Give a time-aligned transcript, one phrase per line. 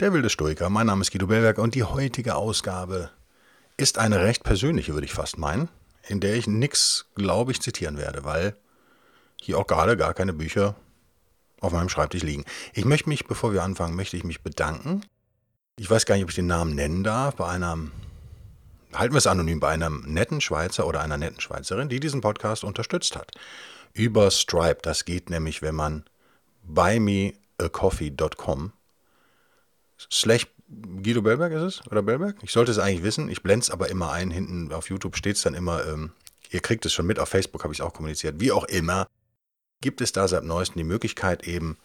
[0.00, 0.70] Der wilde Stoiker.
[0.70, 3.10] Mein Name ist Guido Bellberg und die heutige Ausgabe
[3.76, 5.68] ist eine recht persönliche, würde ich fast meinen,
[6.08, 8.56] in der ich nichts, glaube ich, zitieren werde, weil
[9.40, 10.74] hier auch gerade gar keine Bücher
[11.60, 12.44] auf meinem Schreibtisch liegen.
[12.72, 15.02] Ich möchte mich, bevor wir anfangen, möchte ich mich bedanken.
[15.78, 17.92] Ich weiß gar nicht, ob ich den Namen nennen darf, bei einem,
[18.92, 22.64] halten wir es anonym, bei einem netten Schweizer oder einer netten Schweizerin, die diesen Podcast
[22.64, 23.30] unterstützt hat.
[23.92, 24.80] Über Stripe.
[24.82, 26.04] Das geht nämlich, wenn man
[26.64, 26.98] bei
[30.10, 30.46] slash
[31.02, 31.86] Guido Bellberg ist es?
[31.88, 32.36] Oder Bellberg?
[32.42, 33.28] Ich sollte es eigentlich wissen.
[33.28, 34.30] Ich blende es aber immer ein.
[34.30, 36.12] Hinten auf YouTube steht es dann immer, ähm,
[36.50, 37.18] ihr kriegt es schon mit.
[37.18, 38.40] Auf Facebook habe ich es auch kommuniziert.
[38.40, 39.06] Wie auch immer,
[39.80, 41.76] gibt es da seit neuestem die Möglichkeit eben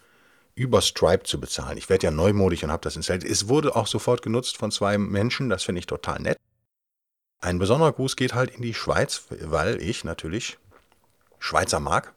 [0.54, 1.78] über Stripe zu bezahlen.
[1.78, 3.30] Ich werde ja neumodig und habe das installiert.
[3.30, 5.48] Es wurde auch sofort genutzt von zwei Menschen.
[5.48, 6.38] Das finde ich total nett.
[7.40, 10.58] Ein besonderer Gruß geht halt in die Schweiz, weil ich natürlich
[11.38, 12.12] Schweizer mag,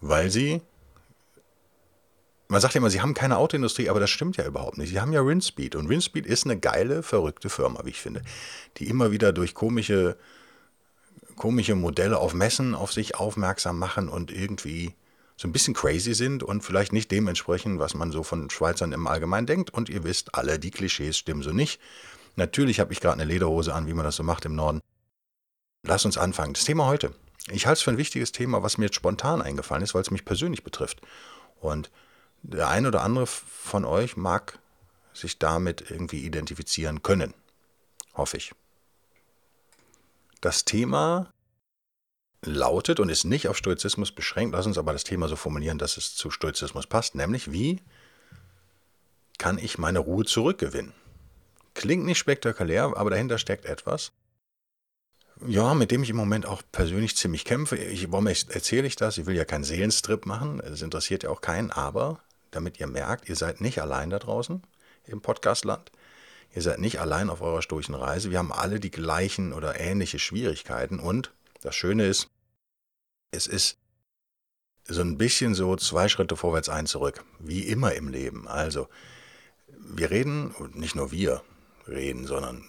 [0.00, 0.62] weil sie
[2.50, 4.90] man sagt ja immer, sie haben keine Autoindustrie, aber das stimmt ja überhaupt nicht.
[4.90, 8.22] Sie haben ja Rinspeed und Rinspeed ist eine geile, verrückte Firma, wie ich finde,
[8.76, 10.16] die immer wieder durch komische,
[11.36, 14.94] komische Modelle auf Messen auf sich aufmerksam machen und irgendwie
[15.36, 19.06] so ein bisschen crazy sind und vielleicht nicht dementsprechend, was man so von Schweizern im
[19.06, 19.70] Allgemeinen denkt.
[19.70, 21.80] Und ihr wisst alle, die Klischees stimmen so nicht.
[22.34, 24.80] Natürlich habe ich gerade eine Lederhose an, wie man das so macht im Norden.
[25.86, 26.54] Lass uns anfangen.
[26.54, 27.14] Das Thema heute.
[27.50, 30.10] Ich halte es für ein wichtiges Thema, was mir jetzt spontan eingefallen ist, weil es
[30.10, 31.00] mich persönlich betrifft.
[31.60, 31.90] Und
[32.42, 34.58] der ein oder andere von euch mag
[35.12, 37.34] sich damit irgendwie identifizieren können.
[38.14, 38.52] Hoffe ich.
[40.40, 41.30] Das Thema
[42.42, 44.54] lautet und ist nicht auf Stoizismus beschränkt.
[44.54, 47.80] Lass uns aber das Thema so formulieren, dass es zu Stoizismus passt, nämlich wie
[49.38, 50.92] kann ich meine Ruhe zurückgewinnen?
[51.74, 54.12] Klingt nicht spektakulär, aber dahinter steckt etwas.
[55.46, 57.76] Ja, mit dem ich im Moment auch persönlich ziemlich kämpfe.
[57.76, 59.16] Ich, warum erzähle ich das?
[59.16, 62.20] Ich will ja keinen Seelenstrip machen, es interessiert ja auch keinen, aber
[62.50, 64.62] damit ihr merkt, ihr seid nicht allein da draußen
[65.06, 65.90] im Podcastland.
[66.54, 68.30] Ihr seid nicht allein auf eurer stoischen Reise.
[68.30, 70.98] Wir haben alle die gleichen oder ähnliche Schwierigkeiten.
[70.98, 72.28] Und das Schöne ist,
[73.30, 73.78] es ist
[74.88, 77.24] so ein bisschen so zwei Schritte vorwärts, ein zurück.
[77.38, 78.48] Wie immer im Leben.
[78.48, 78.88] Also,
[79.68, 81.42] wir reden, und nicht nur wir
[81.86, 82.64] reden, sondern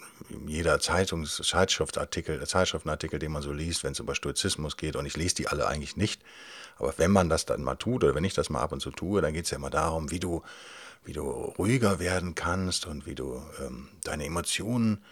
[0.46, 5.18] jeder Zeitungs-, Zeitschriftartikel, Zeitschriftenartikel, den man so liest, wenn es über Stoizismus geht, und ich
[5.18, 6.22] lese die alle eigentlich nicht,
[6.78, 8.92] aber wenn man das dann mal tut oder wenn ich das mal ab und zu
[8.92, 10.42] tue, dann geht es ja immer darum, wie du,
[11.04, 15.04] wie du ruhiger werden kannst und wie du ähm, deine Emotionen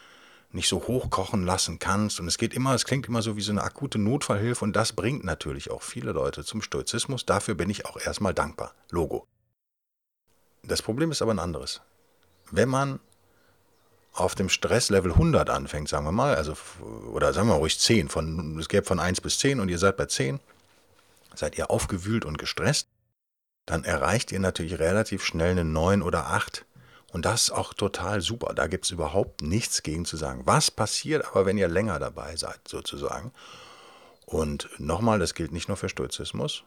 [0.51, 2.19] nicht so hochkochen lassen kannst.
[2.19, 4.93] Und es geht immer, es klingt immer so wie so eine akute Notfallhilfe und das
[4.93, 7.25] bringt natürlich auch viele Leute zum Stoizismus.
[7.25, 8.73] Dafür bin ich auch erstmal dankbar.
[8.89, 9.27] Logo.
[10.63, 11.81] Das Problem ist aber ein anderes.
[12.51, 12.99] Wenn man
[14.13, 16.53] auf dem Stresslevel 100 anfängt, sagen wir mal, also,
[17.13, 19.97] oder sagen wir ruhig 10, von, es gäbe von 1 bis 10 und ihr seid
[19.97, 20.39] bei 10,
[21.35, 22.87] Seid ihr aufgewühlt und gestresst,
[23.65, 26.65] dann erreicht ihr natürlich relativ schnell eine 9 oder 8.
[27.11, 28.53] Und das ist auch total super.
[28.53, 30.41] Da gibt es überhaupt nichts gegen zu sagen.
[30.45, 33.31] Was passiert aber, wenn ihr länger dabei seid, sozusagen?
[34.25, 36.63] Und nochmal, das gilt nicht nur für Stoizismus.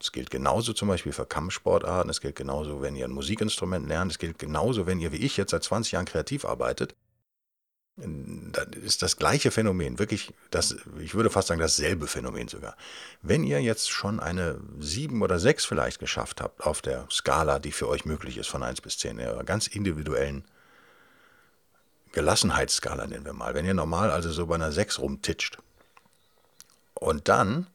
[0.00, 2.10] Es gilt genauso zum Beispiel für Kampfsportarten.
[2.10, 4.12] Es gilt genauso, wenn ihr ein Musikinstrument lernt.
[4.12, 6.94] Es gilt genauso, wenn ihr wie ich jetzt seit 20 Jahren kreativ arbeitet
[7.96, 12.76] das ist das gleiche Phänomen, wirklich, das, ich würde fast sagen, dasselbe Phänomen sogar.
[13.20, 17.72] Wenn ihr jetzt schon eine 7 oder 6 vielleicht geschafft habt auf der Skala, die
[17.72, 20.44] für euch möglich ist, von 1 bis 10, in eurer ganz individuellen
[22.12, 25.58] Gelassenheitsskala nennen wir mal, wenn ihr normal also so bei einer 6 rumtitscht
[26.94, 27.68] und dann,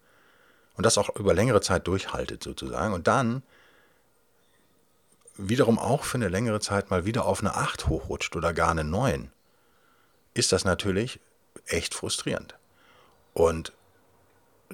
[0.75, 3.43] und das auch über längere Zeit durchhaltet sozusagen, und dann
[5.37, 8.83] wiederum auch für eine längere Zeit mal wieder auf eine 8 hochrutscht oder gar eine
[8.83, 9.31] 9,
[10.35, 11.19] ist das natürlich
[11.65, 12.55] echt frustrierend.
[13.33, 13.73] Und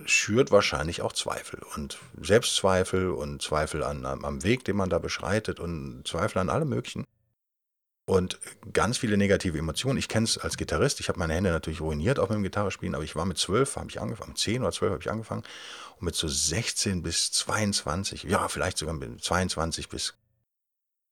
[0.05, 5.59] schürt wahrscheinlich auch Zweifel und Selbstzweifel und Zweifel an, am Weg, den man da beschreitet
[5.59, 7.05] und Zweifel an allem Möglichen.
[8.05, 8.39] Und
[8.73, 9.97] ganz viele negative Emotionen.
[9.97, 10.99] Ich kenne es als Gitarrist.
[10.99, 13.89] Ich habe meine Hände natürlich ruiniert auf dem Gitarrespielen, aber ich war mit zwölf, habe
[13.89, 15.43] ich angefangen, zehn oder zwölf habe ich angefangen.
[15.99, 20.15] Und mit so 16 bis 22, ja, vielleicht sogar mit 22 bis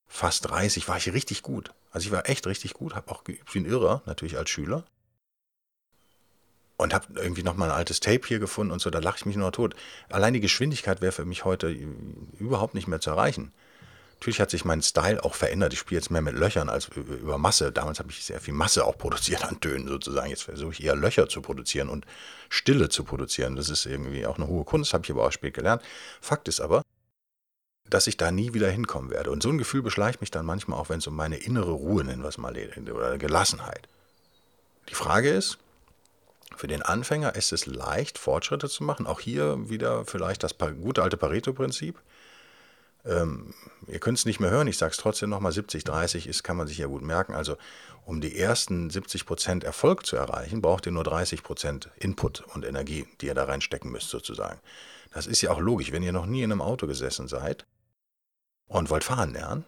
[0.09, 1.71] fast 30 war ich richtig gut.
[1.91, 4.83] Also ich war echt richtig gut, habe auch geübt wie ein Irrer, natürlich als Schüler.
[6.77, 9.35] Und habe irgendwie nochmal ein altes Tape hier gefunden und so, da lache ich mich
[9.35, 9.75] nur tot.
[10.09, 11.69] Allein die Geschwindigkeit wäre für mich heute
[12.39, 13.53] überhaupt nicht mehr zu erreichen.
[14.13, 15.71] Natürlich hat sich mein Style auch verändert.
[15.71, 17.71] Ich spiele jetzt mehr mit Löchern als über Masse.
[17.71, 20.29] Damals habe ich sehr viel Masse auch produziert an Tönen sozusagen.
[20.29, 22.05] Jetzt versuche ich eher Löcher zu produzieren und
[22.49, 23.55] Stille zu produzieren.
[23.55, 25.81] Das ist irgendwie auch eine hohe Kunst, habe ich aber auch spät gelernt.
[26.19, 26.81] Fakt ist aber,
[27.89, 29.31] dass ich da nie wieder hinkommen werde.
[29.31, 32.03] Und so ein Gefühl beschleicht mich dann manchmal auch, wenn es um meine innere Ruhe,
[32.03, 32.55] nennen wir es mal,
[32.93, 33.87] oder Gelassenheit.
[34.89, 35.57] Die Frage ist,
[36.55, 39.07] für den Anfänger ist es leicht, Fortschritte zu machen.
[39.07, 41.99] Auch hier wieder vielleicht das gute alte Pareto-Prinzip.
[43.05, 43.53] Ähm,
[43.87, 46.57] ihr könnt es nicht mehr hören, ich sage es trotzdem nochmal, 70, 30 ist, kann
[46.57, 47.33] man sich ja gut merken.
[47.33, 47.55] Also
[48.05, 52.65] um die ersten 70 Prozent Erfolg zu erreichen, braucht ihr nur 30 Prozent Input und
[52.65, 54.59] Energie, die ihr da reinstecken müsst sozusagen.
[55.13, 57.65] Das ist ja auch logisch, wenn ihr noch nie in einem Auto gesessen seid
[58.69, 59.65] und wollt fahren lernen,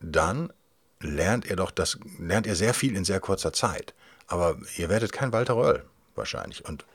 [0.00, 0.52] dann
[1.00, 3.94] lernt ihr doch das, lernt ihr sehr viel in sehr kurzer Zeit.
[4.26, 5.84] Aber ihr werdet kein Walter Röll
[6.14, 6.64] wahrscheinlich.
[6.64, 6.86] Und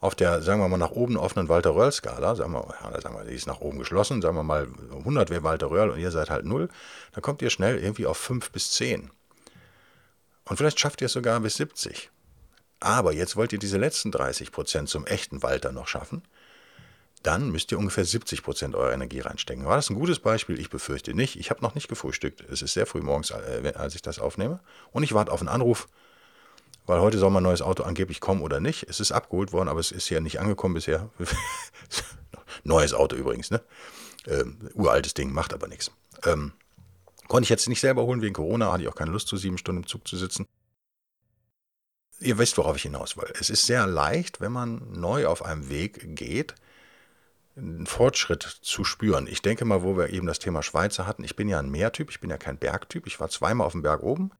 [0.00, 3.24] auf der, sagen wir mal, nach oben offenen Walter Röll-Skala, sagen wir, ja, sagen wir,
[3.24, 6.30] die ist nach oben geschlossen, sagen wir mal, 100 wäre Walter Röll und ihr seid
[6.30, 6.68] halt 0,
[7.12, 9.10] dann kommt ihr schnell irgendwie auf 5 bis 10.
[10.44, 12.10] Und vielleicht schafft ihr es sogar bis 70.
[12.80, 16.22] Aber jetzt wollt ihr diese letzten 30 Prozent zum echten Walter noch schaffen.
[17.22, 19.64] Dann müsst ihr ungefähr 70 Prozent eurer Energie reinstecken.
[19.64, 20.58] War das ein gutes Beispiel?
[20.58, 21.36] Ich befürchte nicht.
[21.36, 22.40] Ich habe noch nicht gefrühstückt.
[22.50, 24.60] Es ist sehr früh morgens, äh, als ich das aufnehme.
[24.90, 25.88] Und ich warte auf einen Anruf
[26.86, 28.88] weil heute soll mein neues Auto angeblich kommen oder nicht.
[28.88, 31.10] Es ist abgeholt worden, aber es ist ja nicht angekommen bisher.
[32.64, 33.62] neues Auto übrigens, ne?
[34.26, 35.90] Ähm, uraltes Ding, macht aber nichts.
[36.24, 36.52] Ähm,
[37.28, 39.58] konnte ich jetzt nicht selber holen wegen Corona, hatte ich auch keine Lust, zu sieben
[39.58, 40.46] Stunden im Zug zu sitzen.
[42.20, 43.32] Ihr wisst, worauf ich hinaus will.
[43.38, 46.54] Es ist sehr leicht, wenn man neu auf einem Weg geht,
[47.56, 49.26] einen Fortschritt zu spüren.
[49.26, 52.10] Ich denke mal, wo wir eben das Thema Schweizer hatten, ich bin ja ein Meertyp,
[52.10, 53.06] ich bin ja kein Bergtyp.
[53.06, 54.30] Ich war zweimal auf dem Berg oben,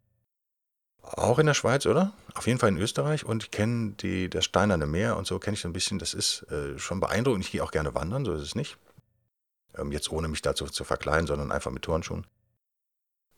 [1.03, 2.13] auch in der Schweiz, oder?
[2.35, 3.95] Auf jeden Fall in Österreich und ich kenne
[4.29, 5.99] das Steinerne Meer und so kenne ich so ein bisschen.
[5.99, 7.45] Das ist äh, schon beeindruckend.
[7.45, 8.79] Ich gehe auch gerne wandern, so ist es nicht.
[9.77, 12.27] Ähm, jetzt ohne mich dazu zu verkleiden, sondern einfach mit Turnschuhen.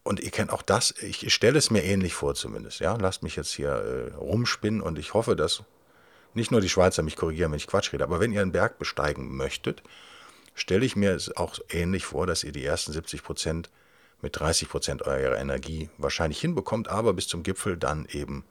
[0.05, 2.81] Und ihr kennt auch das, ich stelle es mir ähnlich vor zumindest.
[2.81, 2.95] Ja?
[2.97, 5.65] Lasst mich jetzt hier äh, rumspinnen und ich hoffe, dass
[6.35, 8.79] nicht nur die Schweizer mich korrigieren, wenn ich Quatsch rede, aber wenn ihr einen Berg
[8.79, 9.83] besteigen möchtet,
[10.55, 13.71] stelle ich mir es auch ähnlich vor, dass ihr die ersten 70 Prozent
[14.21, 18.45] mit 30 Prozent eurer Energie wahrscheinlich hinbekommt, aber bis zum Gipfel dann eben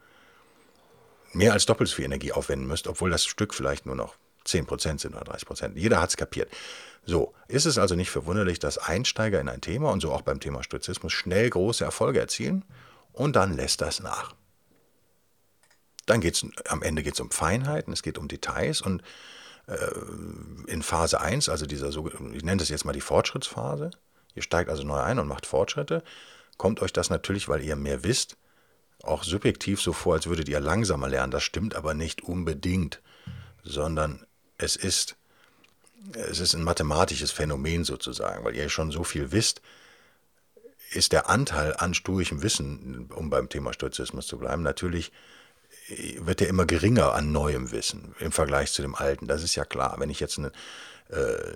[1.33, 4.15] mehr als doppelt so viel Energie aufwenden müsst, obwohl das Stück vielleicht nur noch
[4.45, 5.77] 10 Prozent sind oder 30 Prozent.
[5.77, 6.51] Jeder hat es kapiert.
[7.05, 10.39] So, ist es also nicht verwunderlich, dass Einsteiger in ein Thema und so auch beim
[10.39, 12.63] Thema Stoizismus schnell große Erfolge erzielen
[13.11, 14.35] und dann lässt das nach.
[16.05, 19.01] Dann geht es am Ende geht's um Feinheiten, es geht um Details und
[19.67, 19.75] äh,
[20.67, 23.91] in Phase 1, also dieser, ich nenne das jetzt mal die Fortschrittsphase,
[24.35, 26.03] Ihr steigt also neu ein und macht Fortschritte.
[26.57, 28.37] Kommt euch das natürlich, weil ihr mehr wisst,
[29.03, 31.31] auch subjektiv so vor, als würdet ihr langsamer lernen.
[31.31, 33.01] Das stimmt aber nicht unbedingt,
[33.63, 34.25] sondern
[34.57, 35.15] es ist,
[36.13, 39.61] es ist ein mathematisches Phänomen sozusagen, weil ihr schon so viel wisst,
[40.91, 45.11] ist der Anteil an sturigem Wissen, um beim Thema Stoizismus zu bleiben, natürlich
[46.19, 49.27] wird der immer geringer an neuem Wissen im Vergleich zu dem alten.
[49.27, 49.95] Das ist ja klar.
[49.99, 50.51] Wenn ich jetzt eine,
[51.09, 51.53] äh,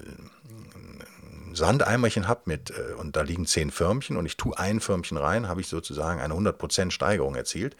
[1.54, 5.48] Sandeimerchen habe mit, äh, und da liegen zehn Förmchen und ich tue ein Förmchen rein,
[5.48, 7.76] habe ich sozusagen eine 100% Steigerung erzielt.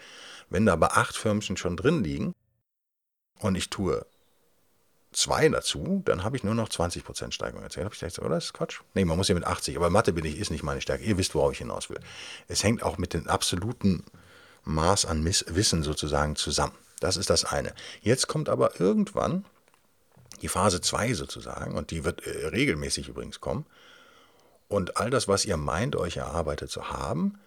[0.50, 2.34] Wenn da aber acht Förmchen schon drin liegen
[3.40, 4.06] und ich tue
[5.12, 7.84] zwei dazu, dann habe ich nur noch 20% Steigerung erzielt.
[7.84, 8.34] Habe ich gedacht, oder?
[8.34, 8.80] Das ist Quatsch.
[8.94, 11.04] Nee, man muss ja mit 80, aber Mathe bin ich, ist nicht meine Stärke.
[11.04, 12.00] Ihr wisst, worauf ich hinaus will.
[12.46, 14.04] Es hängt auch mit dem absoluten
[14.68, 16.74] Maß an Wissen sozusagen zusammen.
[17.00, 17.74] Das ist das eine.
[18.00, 19.44] Jetzt kommt aber irgendwann
[20.42, 23.66] die Phase 2 sozusagen, und die wird äh, regelmäßig übrigens kommen.
[24.68, 27.38] Und all das, was ihr meint, euch erarbeitet zu haben,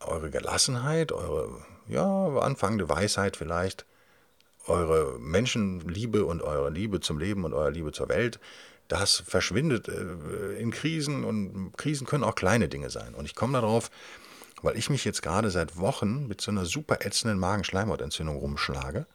[0.00, 3.84] eure Gelassenheit, eure ja, anfangende Weisheit vielleicht,
[4.66, 8.38] eure Menschenliebe und eure Liebe zum Leben und eure Liebe zur Welt,
[8.86, 13.14] das verschwindet äh, in Krisen und Krisen können auch kleine Dinge sein.
[13.14, 13.90] Und ich komme darauf,
[14.62, 19.06] weil ich mich jetzt gerade seit Wochen mit so einer super ätzenden Magenschleimhautentzündung rumschlage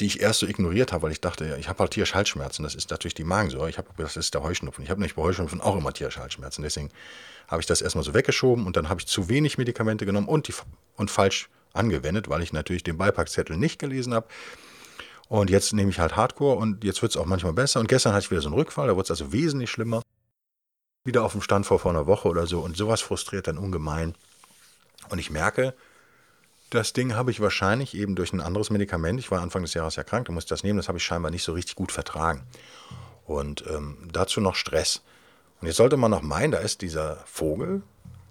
[0.00, 2.62] die ich erst so ignoriert habe, weil ich dachte, ja, ich habe halt Tierschaltschmerzen.
[2.62, 3.68] Das ist natürlich die Magensäure.
[3.68, 4.82] Ich habe das ist der Heuschnupfen.
[4.82, 6.62] Ich habe nämlich bei Heuschnupfen auch immer Tierschaltschmerzen.
[6.62, 6.88] Deswegen
[7.46, 10.48] habe ich das erstmal so weggeschoben und dann habe ich zu wenig Medikamente genommen und,
[10.48, 10.54] die,
[10.96, 14.26] und falsch angewendet, weil ich natürlich den Beipackzettel nicht gelesen habe.
[15.28, 17.80] Und jetzt nehme ich halt Hardcore und jetzt wird es auch manchmal besser.
[17.80, 20.02] Und gestern hatte ich wieder so einen Rückfall, da wurde es also wesentlich schlimmer.
[21.04, 22.60] Wieder auf dem Stand vor, vor einer Woche oder so.
[22.60, 24.14] Und sowas frustriert dann ungemein.
[25.08, 25.74] Und ich merke,
[26.70, 29.96] das Ding habe ich wahrscheinlich eben durch ein anderes Medikament, ich war Anfang des Jahres
[29.96, 32.44] ja krank, da musste das nehmen, das habe ich scheinbar nicht so richtig gut vertragen.
[33.26, 35.02] Und ähm, dazu noch Stress.
[35.60, 37.82] Und jetzt sollte man noch meinen, da ist dieser Vogel,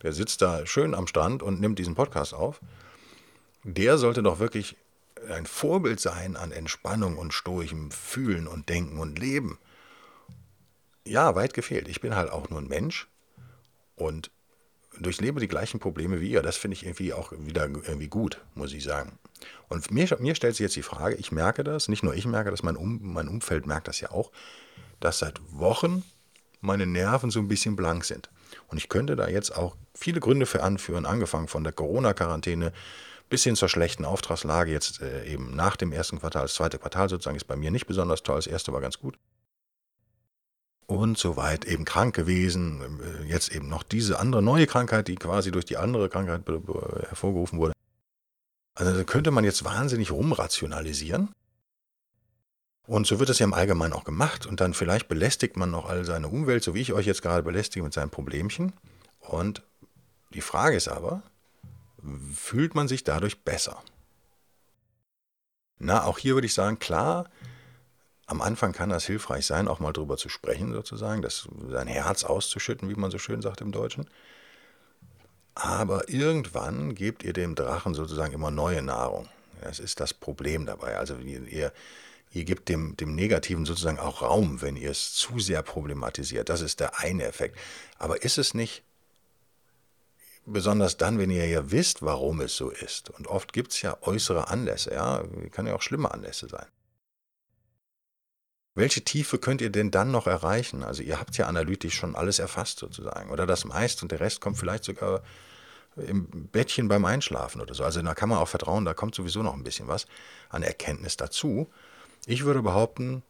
[0.01, 2.59] der sitzt da schön am Strand und nimmt diesen Podcast auf.
[3.63, 4.75] Der sollte doch wirklich
[5.29, 9.59] ein Vorbild sein an Entspannung und stoichem Fühlen und Denken und Leben.
[11.05, 11.87] Ja, weit gefehlt.
[11.87, 13.07] Ich bin halt auch nur ein Mensch
[13.95, 14.31] und
[14.99, 16.41] durchlebe die gleichen Probleme wie ihr.
[16.41, 19.17] Das finde ich irgendwie auch wieder irgendwie gut, muss ich sagen.
[19.69, 22.51] Und mir, mir stellt sich jetzt die Frage, ich merke das, nicht nur ich merke
[22.51, 24.31] das, mein, um, mein Umfeld merkt das ja auch,
[24.99, 26.03] dass seit Wochen
[26.59, 28.29] meine Nerven so ein bisschen blank sind.
[28.67, 32.71] Und ich könnte da jetzt auch viele Gründe für anführen, angefangen von der Corona-Quarantäne
[33.29, 36.43] bis hin zur schlechten Auftragslage jetzt äh, eben nach dem ersten Quartal.
[36.43, 39.17] Das zweite Quartal sozusagen ist bei mir nicht besonders toll, das erste war ganz gut.
[40.91, 45.15] Und so weit eben krank gewesen, äh, jetzt eben noch diese andere neue Krankheit, die
[45.15, 47.71] quasi durch die andere Krankheit hervorgerufen wurde.
[48.75, 51.29] Also könnte man jetzt wahnsinnig rumrationalisieren.
[52.87, 54.45] Und so wird es ja im Allgemeinen auch gemacht.
[54.45, 57.43] Und dann vielleicht belästigt man noch all seine Umwelt, so wie ich euch jetzt gerade
[57.43, 58.73] belästige mit seinen Problemchen.
[59.21, 59.63] Und
[60.33, 61.23] die Frage ist aber,
[62.35, 63.81] fühlt man sich dadurch besser?
[65.79, 67.29] Na, auch hier würde ich sagen, klar,
[68.31, 72.23] am Anfang kann das hilfreich sein, auch mal drüber zu sprechen, sozusagen, das, sein Herz
[72.23, 74.09] auszuschütten, wie man so schön sagt im Deutschen.
[75.53, 79.27] Aber irgendwann gebt ihr dem Drachen sozusagen immer neue Nahrung.
[79.59, 80.95] Das ist das Problem dabei.
[80.95, 81.73] Also ihr,
[82.31, 86.47] ihr gebt dem, dem Negativen sozusagen auch Raum, wenn ihr es zu sehr problematisiert.
[86.47, 87.57] Das ist der eine Effekt.
[87.99, 88.81] Aber ist es nicht
[90.45, 93.09] besonders dann, wenn ihr ja wisst, warum es so ist.
[93.09, 95.21] Und oft gibt es ja äußere Anlässe, ja,
[95.51, 96.67] kann ja auch schlimme Anlässe sein.
[98.73, 100.83] Welche Tiefe könnt ihr denn dann noch erreichen?
[100.83, 104.39] Also ihr habt ja analytisch schon alles erfasst sozusagen oder das meiste und der Rest
[104.39, 105.21] kommt vielleicht sogar
[105.97, 107.83] im Bettchen beim Einschlafen oder so.
[107.83, 110.07] Also da kann man auch vertrauen, da kommt sowieso noch ein bisschen was
[110.49, 111.69] an Erkenntnis dazu.
[112.25, 113.23] Ich würde behaupten,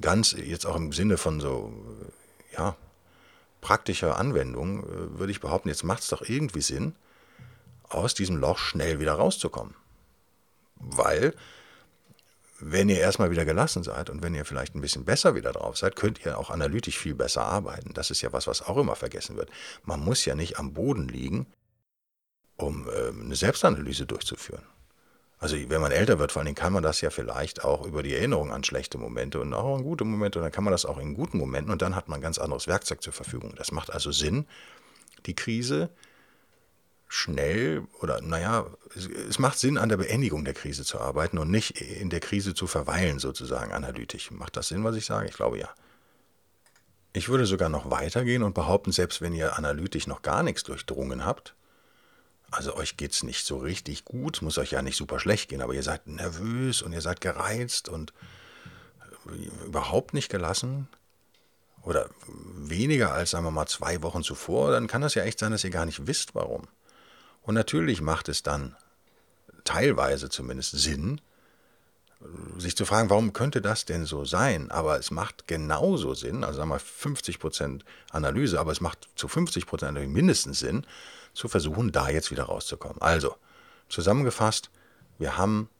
[0.00, 1.72] ganz jetzt auch im Sinne von so,
[2.56, 2.76] ja,
[3.60, 6.94] praktischer Anwendung, äh, würde ich behaupten, jetzt macht es doch irgendwie Sinn,
[7.88, 9.74] aus diesem Loch schnell wieder rauszukommen.
[10.76, 11.34] Weil
[12.60, 15.76] wenn ihr erstmal wieder gelassen seid und wenn ihr vielleicht ein bisschen besser wieder drauf
[15.76, 17.94] seid, könnt ihr auch analytisch viel besser arbeiten.
[17.94, 19.50] Das ist ja was, was auch immer vergessen wird.
[19.84, 21.46] Man muss ja nicht am Boden liegen,
[22.56, 24.62] um äh, eine Selbstanalyse durchzuführen.
[25.40, 28.14] Also wenn man älter wird, vor allem kann man das ja vielleicht auch über die
[28.14, 30.98] Erinnerung an schlechte Momente und auch an gute Momente und dann kann man das auch
[30.98, 33.54] in guten Momenten und dann hat man ein ganz anderes Werkzeug zur Verfügung.
[33.56, 34.46] Das macht also Sinn,
[35.26, 35.90] die Krise
[37.08, 41.80] schnell oder naja, es, macht Sinn, an der Beendigung der Krise zu arbeiten und nicht
[41.80, 44.30] in der Krise zu verweilen, sozusagen analytisch.
[44.30, 45.28] Macht das Sinn, was ich sage?
[45.28, 45.70] Ich glaube ja.
[47.14, 51.24] Ich würde sogar noch weitergehen und behaupten, selbst wenn ihr analytisch noch gar nichts durchdrungen
[51.24, 51.54] habt,
[52.50, 55.62] also euch geht es nicht so richtig gut, muss euch ja nicht super schlecht gehen,
[55.62, 58.12] aber ihr seid nervös und ihr seid gereizt und
[59.64, 60.88] überhaupt nicht gelassen,
[61.82, 65.52] oder weniger als, sagen wir mal, zwei Wochen zuvor, dann kann das ja echt sein,
[65.52, 66.68] dass ihr gar nicht wisst, warum.
[67.48, 68.76] Und natürlich macht es dann
[69.64, 71.18] teilweise zumindest Sinn,
[72.58, 74.70] sich zu fragen, warum könnte das denn so sein?
[74.70, 79.92] Aber es macht genauso Sinn, also sagen wir 50% Analyse, aber es macht zu 50%
[80.08, 80.86] mindestens Sinn,
[81.32, 83.00] zu versuchen, da jetzt wieder rauszukommen.
[83.00, 83.34] Also,
[83.88, 84.68] zusammengefasst,
[85.16, 85.70] wir haben,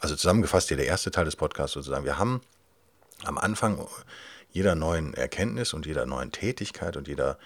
[0.00, 2.42] also zusammengefasst hier der erste Teil des Podcasts sozusagen, wir haben
[3.24, 3.88] am Anfang
[4.50, 7.38] jeder neuen Erkenntnis und jeder neuen Tätigkeit und jeder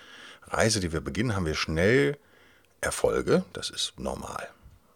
[0.48, 2.18] Reise, die wir beginnen, haben wir schnell
[2.82, 4.48] Erfolge, das ist normal.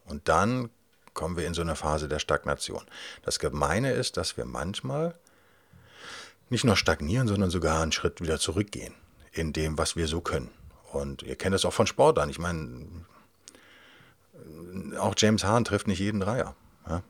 [0.05, 0.69] Und dann
[1.14, 2.85] kommen wir in so eine Phase der Stagnation.
[3.23, 5.14] Das Gemeine ist, dass wir manchmal
[6.50, 8.95] nicht nur stagnieren, sondern sogar einen Schritt wieder zurückgehen
[9.33, 10.50] in dem, was wir so können.
[10.93, 12.28] Und ihr kennt das auch von Sport an.
[12.28, 12.87] Ich meine,
[14.99, 16.55] auch James Hahn trifft nicht jeden Dreier.
[16.88, 17.02] Ja?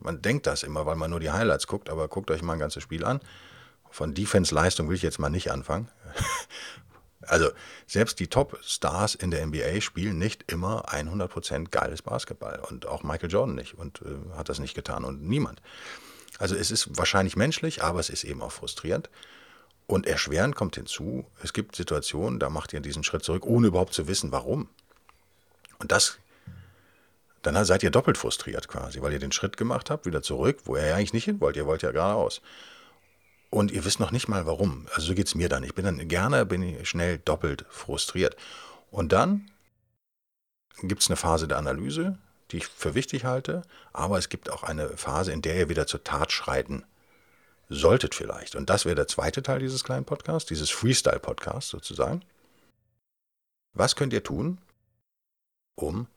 [0.00, 2.58] Man denkt das immer, weil man nur die Highlights guckt, aber guckt euch mal ein
[2.58, 3.20] ganzes Spiel an.
[3.90, 5.88] Von Defense-Leistung will ich jetzt mal nicht anfangen.
[7.28, 7.50] Also
[7.86, 13.30] selbst die Top-Stars in der NBA spielen nicht immer 100% geiles Basketball und auch Michael
[13.30, 15.60] Jordan nicht und äh, hat das nicht getan und niemand.
[16.38, 19.08] Also es ist wahrscheinlich menschlich, aber es ist eben auch frustrierend.
[19.86, 23.92] Und erschwerend kommt hinzu, es gibt Situationen, da macht ihr diesen Schritt zurück, ohne überhaupt
[23.92, 24.68] zu wissen, warum.
[25.78, 26.18] Und das,
[27.42, 30.76] dann seid ihr doppelt frustriert quasi, weil ihr den Schritt gemacht habt, wieder zurück, wo
[30.76, 31.56] ihr ja eigentlich nicht hin wollt.
[31.56, 32.40] Ihr wollt ja geradeaus
[33.54, 34.88] und ihr wisst noch nicht mal warum.
[34.94, 35.62] Also so geht es mir dann.
[35.62, 38.36] Ich bin dann gerne, bin ich schnell doppelt frustriert.
[38.90, 39.48] Und dann
[40.82, 42.18] gibt es eine Phase der Analyse,
[42.50, 45.86] die ich für wichtig halte, aber es gibt auch eine Phase, in der ihr wieder
[45.86, 46.82] zur Tat schreiten
[47.68, 48.56] solltet vielleicht.
[48.56, 52.22] Und das wäre der zweite Teil dieses kleinen Podcasts, dieses Freestyle-Podcasts sozusagen.
[53.72, 54.58] Was könnt ihr tun,
[55.76, 56.08] um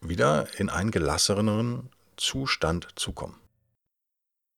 [0.00, 3.39] wieder in einen gelasseneren Zustand zu kommen?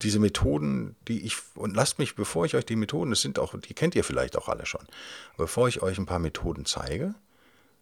[0.03, 3.55] Diese Methoden, die ich, und lasst mich, bevor ich euch die Methoden, das sind auch,
[3.59, 4.87] die kennt ihr vielleicht auch alle schon,
[5.37, 7.15] bevor ich euch ein paar Methoden zeige,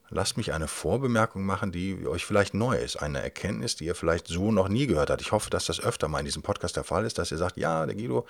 [0.08, 4.26] lasst mich eine Vorbemerkung machen, die euch vielleicht neu ist, eine Erkenntnis, die ihr vielleicht
[4.26, 5.22] so noch nie gehört habt.
[5.22, 7.56] Ich hoffe, dass das öfter mal in diesem Podcast der Fall ist, dass ihr sagt,
[7.56, 8.26] ja, der Guido,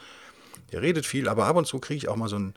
[0.70, 2.54] Ihr redet viel, aber ab und zu kriege ich auch mal so ein,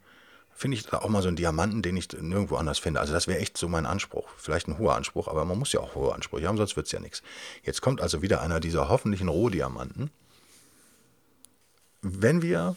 [0.52, 3.00] finde ich auch mal so einen Diamanten, den ich nirgendwo anders finde.
[3.00, 4.30] Also das wäre echt so mein Anspruch.
[4.38, 6.92] Vielleicht ein hoher Anspruch, aber man muss ja auch hohe Ansprüche haben, sonst wird es
[6.92, 7.24] ja nichts.
[7.63, 10.12] Jetzt kommt also wieder einer dieser hoffentlichen Rohdiamanten.
[12.05, 12.75] Wenn wir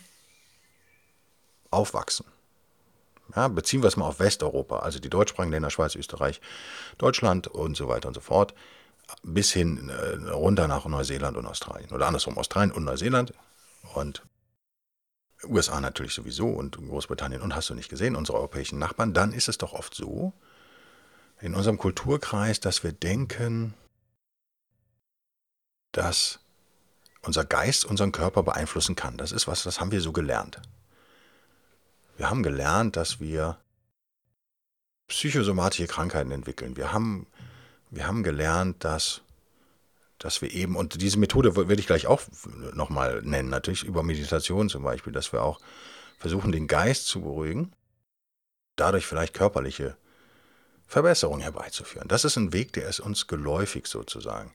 [1.73, 2.27] aufwachsen,
[3.35, 6.41] ja, beziehen wir es mal auf Westeuropa, also die deutschsprachigen Länder, Schweiz, Österreich,
[6.97, 8.55] Deutschland und so weiter und so fort,
[9.25, 11.91] bis hin äh, runter nach Neuseeland und Australien.
[11.91, 13.35] Oder andersrum, Australien und Neuseeland
[13.95, 14.23] und
[15.43, 19.49] USA natürlich sowieso und Großbritannien und hast du nicht gesehen, unsere europäischen Nachbarn, dann ist
[19.49, 20.33] es doch oft so,
[21.41, 23.75] in unserem Kulturkreis, dass wir denken,
[25.91, 26.39] dass
[27.27, 29.17] unser Geist unseren Körper beeinflussen kann.
[29.17, 30.61] Das ist was, das haben wir so gelernt.
[32.17, 33.59] Wir haben gelernt, dass wir
[35.09, 36.77] psychosomatische Krankheiten entwickeln.
[36.77, 37.27] Wir haben,
[37.91, 39.21] wir haben gelernt, dass,
[40.19, 42.23] dass wir eben, und diese Methode werde ich gleich auch
[42.73, 45.61] nochmal nennen, natürlich über Meditation zum Beispiel, dass wir auch
[46.19, 47.73] versuchen, den Geist zu beruhigen,
[48.77, 49.97] dadurch vielleicht körperliche
[50.87, 52.09] Verbesserungen herbeizuführen.
[52.09, 54.53] Das ist ein Weg, der ist uns geläufig sozusagen.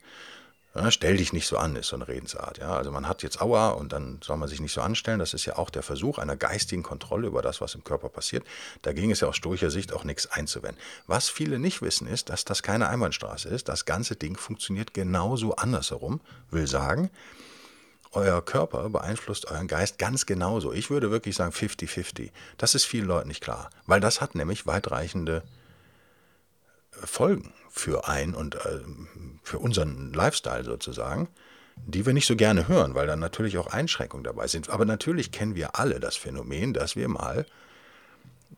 [0.73, 2.59] Ja, stell dich nicht so an, ist so eine Redensart.
[2.59, 2.77] Ja?
[2.77, 5.19] Also man hat jetzt Aua und dann soll man sich nicht so anstellen.
[5.19, 8.45] Das ist ja auch der Versuch einer geistigen Kontrolle über das, was im Körper passiert.
[8.81, 10.81] Dagegen ist ja aus stoischer Sicht auch nichts einzuwenden.
[11.07, 13.67] Was viele nicht wissen, ist, dass das keine Einbahnstraße ist.
[13.67, 16.21] Das ganze Ding funktioniert genauso andersherum.
[16.51, 17.09] Will sagen,
[18.13, 20.71] euer Körper beeinflusst euren Geist ganz genauso.
[20.71, 22.31] Ich würde wirklich sagen 50-50.
[22.57, 25.43] Das ist vielen Leuten nicht klar, weil das hat nämlich weitreichende
[26.91, 28.79] Folgen für ein und äh,
[29.43, 31.29] für unseren Lifestyle sozusagen,
[31.77, 34.69] die wir nicht so gerne hören, weil dann natürlich auch Einschränkungen dabei sind.
[34.69, 37.45] Aber natürlich kennen wir alle das Phänomen, dass wir mal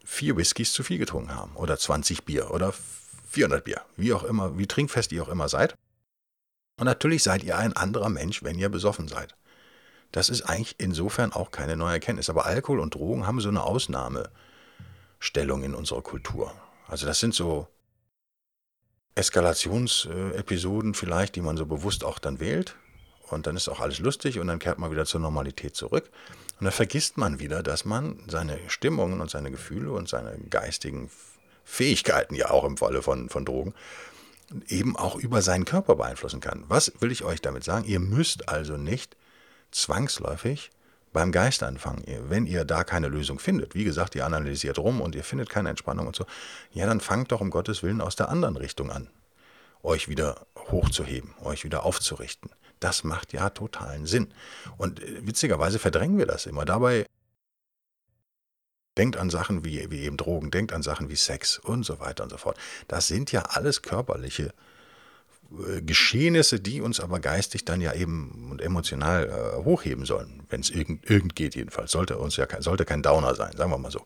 [0.04, 2.74] vier Whiskys zu viel getrunken haben oder 20 Bier oder
[3.30, 5.76] 400 Bier, wie auch immer, wie trinkfest ihr auch immer seid.
[6.80, 9.36] Und natürlich seid ihr ein anderer Mensch, wenn ihr besoffen seid.
[10.12, 12.30] Das ist eigentlich insofern auch keine neue Erkenntnis.
[12.30, 16.54] Aber Alkohol und Drogen haben so eine Ausnahmestellung in unserer Kultur.
[16.88, 17.68] Also das sind so
[19.16, 22.76] Eskalationsepisoden vielleicht, die man so bewusst auch dann wählt.
[23.30, 26.10] Und dann ist auch alles lustig und dann kehrt man wieder zur Normalität zurück.
[26.60, 31.10] Und dann vergisst man wieder, dass man seine Stimmungen und seine Gefühle und seine geistigen
[31.64, 33.74] Fähigkeiten, ja auch im Falle von, von Drogen,
[34.68, 36.64] eben auch über seinen Körper beeinflussen kann.
[36.68, 37.86] Was will ich euch damit sagen?
[37.86, 39.16] Ihr müsst also nicht
[39.72, 40.70] zwangsläufig
[41.14, 42.04] beim Geist anfangen.
[42.28, 45.70] Wenn ihr da keine Lösung findet, wie gesagt, ihr analysiert rum und ihr findet keine
[45.70, 46.26] Entspannung und so,
[46.72, 49.10] ja, dann fangt doch um Gottes Willen aus der anderen Richtung an,
[49.84, 52.50] euch wieder hochzuheben, euch wieder aufzurichten.
[52.80, 54.34] Das macht ja totalen Sinn.
[54.78, 56.66] Und äh, witzigerweise verdrängen wir das immer.
[56.66, 57.06] Dabei
[58.98, 62.24] denkt an Sachen wie, wie eben Drogen, denkt an Sachen wie Sex und so weiter
[62.24, 62.58] und so fort.
[62.88, 64.54] Das sind ja alles körperliche
[65.86, 70.70] Geschehnisse, die uns aber geistig dann ja eben und emotional äh, hochheben sollen, wenn es
[70.70, 71.92] irgend, irgend geht jedenfalls.
[71.92, 74.06] Sollte uns ja kein, sollte kein Downer sein, sagen wir mal so.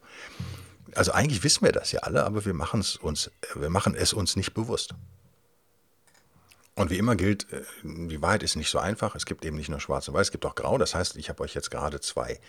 [0.93, 4.13] Also eigentlich wissen wir das ja alle, aber wir machen es uns, wir machen es
[4.13, 4.93] uns nicht bewusst.
[6.75, 9.15] Und wie immer gilt, äh, die Wahrheit ist nicht so einfach.
[9.15, 10.77] Es gibt eben nicht nur Schwarz und Weiß, es gibt auch Grau.
[10.77, 12.39] Das heißt, ich habe euch jetzt gerade zwei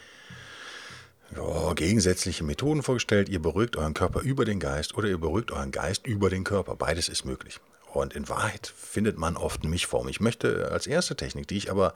[1.37, 3.29] ja, gegensätzliche Methoden vorgestellt.
[3.29, 6.75] Ihr beruhigt euren Körper über den Geist oder ihr beruhigt euren Geist über den Körper.
[6.77, 7.61] Beides ist möglich.
[7.93, 10.09] Und in Wahrheit findet man oft eine Mischform.
[10.09, 11.95] Ich möchte als erste Technik, die ich aber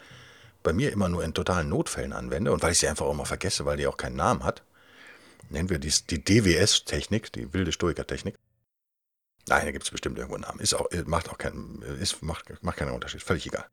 [0.63, 3.27] bei mir immer nur in totalen Notfällen anwende und weil ich sie einfach auch immer
[3.27, 4.63] vergesse, weil die auch keinen Namen hat,
[5.51, 8.37] nennen wir dies die DWS-Technik, die wilde Stoiker-Technik.
[9.49, 10.61] Nein, da gibt es bestimmt irgendwo einen Namen.
[10.61, 13.67] Ist auch, macht auch keinen, ist, macht, macht keinen Unterschied, völlig egal.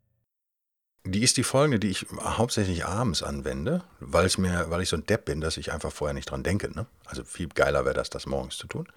[1.06, 5.06] Die ist die folgende, die ich hauptsächlich abends anwende, weil, mir, weil ich so ein
[5.06, 6.72] Depp bin, dass ich einfach vorher nicht dran denke.
[6.76, 6.88] Ne?
[7.06, 8.88] Also viel geiler wäre das, das morgens zu tun.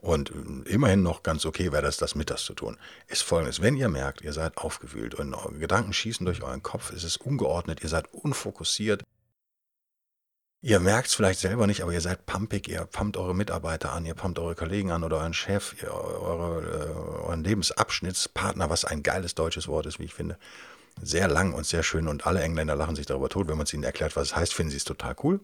[0.00, 0.32] Und
[0.66, 2.78] immerhin noch ganz okay wäre das, das mittags zu tun.
[3.06, 7.04] Ist folgendes: Wenn ihr merkt, ihr seid aufgewühlt und Gedanken schießen durch euren Kopf, ist
[7.04, 9.02] es ungeordnet, ihr seid unfokussiert.
[10.62, 14.04] Ihr merkt es vielleicht selber nicht, aber ihr seid pumpig, ihr pumpt eure Mitarbeiter an,
[14.04, 19.02] ihr pumpt eure Kollegen an oder euren Chef, ihr, eure, äh, euren Lebensabschnittspartner, was ein
[19.02, 20.38] geiles deutsches Wort ist, wie ich finde.
[21.00, 23.48] Sehr lang und sehr schön und alle Engländer lachen sich darüber tot.
[23.48, 25.40] Wenn man es ihnen erklärt, was es heißt, finden sie es total cool.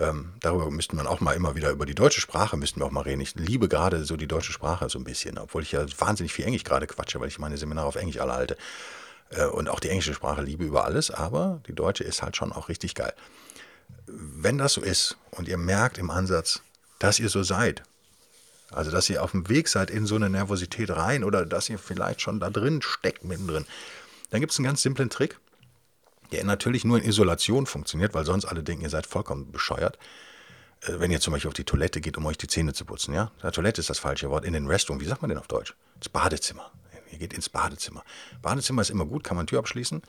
[0.00, 2.90] Ähm, darüber müsste man auch mal immer wieder über die deutsche Sprache müssten wir auch
[2.90, 3.20] mal reden.
[3.20, 6.46] Ich liebe gerade so die deutsche Sprache so ein bisschen, obwohl ich ja wahnsinnig viel
[6.46, 8.56] Englisch gerade quatsche, weil ich meine Seminare auf Englisch alle halte.
[9.30, 12.52] Äh, und auch die englische Sprache liebe über alles, aber die deutsche ist halt schon
[12.52, 13.12] auch richtig geil.
[14.06, 16.62] Wenn das so ist und ihr merkt im Ansatz,
[16.98, 17.82] dass ihr so seid,
[18.70, 21.78] also dass ihr auf dem Weg seid in so eine Nervosität rein oder dass ihr
[21.78, 23.66] vielleicht schon da drin steckt mittendrin,
[24.30, 25.38] dann gibt es einen ganz simplen Trick
[26.32, 29.98] der natürlich nur in Isolation funktioniert, weil sonst alle denken, ihr seid vollkommen bescheuert.
[30.82, 33.14] Äh, wenn ihr zum Beispiel auf die Toilette geht, um euch die Zähne zu putzen,
[33.14, 33.30] ja?
[33.42, 34.44] Die Toilette ist das falsche Wort.
[34.44, 35.74] In den Restroom, wie sagt man denn auf Deutsch?
[35.98, 36.70] Das Badezimmer.
[37.10, 38.02] Ihr geht ins Badezimmer.
[38.40, 40.02] Badezimmer ist immer gut, kann man Tür abschließen.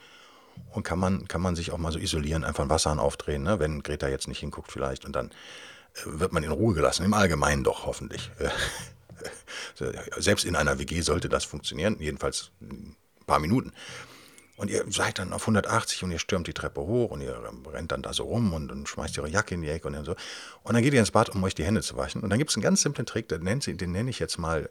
[0.72, 3.60] und kann man, kann man sich auch mal so isolieren, einfach ein Wasserhahn aufdrehen, ne?
[3.60, 5.32] wenn Greta jetzt nicht hinguckt vielleicht und dann
[5.96, 8.32] äh, wird man in Ruhe gelassen, im Allgemeinen doch hoffentlich.
[10.18, 13.74] Selbst in einer WG sollte das funktionieren, jedenfalls ein paar Minuten.
[14.64, 17.38] Und ihr seid dann auf 180 und ihr stürmt die Treppe hoch und ihr
[17.74, 20.16] rennt dann da so rum und, und schmeißt ihre Jacke in die Ecke und so.
[20.64, 22.22] Und dann geht ihr ins Bad, um euch die Hände zu waschen.
[22.22, 24.70] Und dann gibt es einen ganz simplen Trick, den nenne, den nenne ich jetzt mal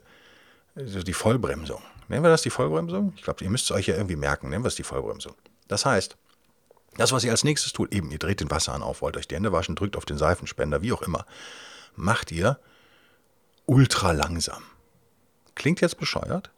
[0.73, 1.79] so die Vollbremsung.
[2.07, 3.13] Nennen wir das die Vollbremsung?
[3.15, 4.49] Ich glaube, ihr müsst es euch ja irgendwie merken.
[4.49, 5.35] Nennen wir es die Vollbremsung.
[5.67, 6.17] Das heißt,
[6.97, 9.35] das, was ihr als nächstes tut, eben, ihr dreht den Wasserhahn auf, wollt euch die
[9.35, 11.27] Hände waschen, drückt auf den Seifenspender, wie auch immer,
[11.95, 12.57] macht ihr
[13.67, 14.63] ultra langsam.
[15.53, 16.49] Klingt jetzt bescheuert,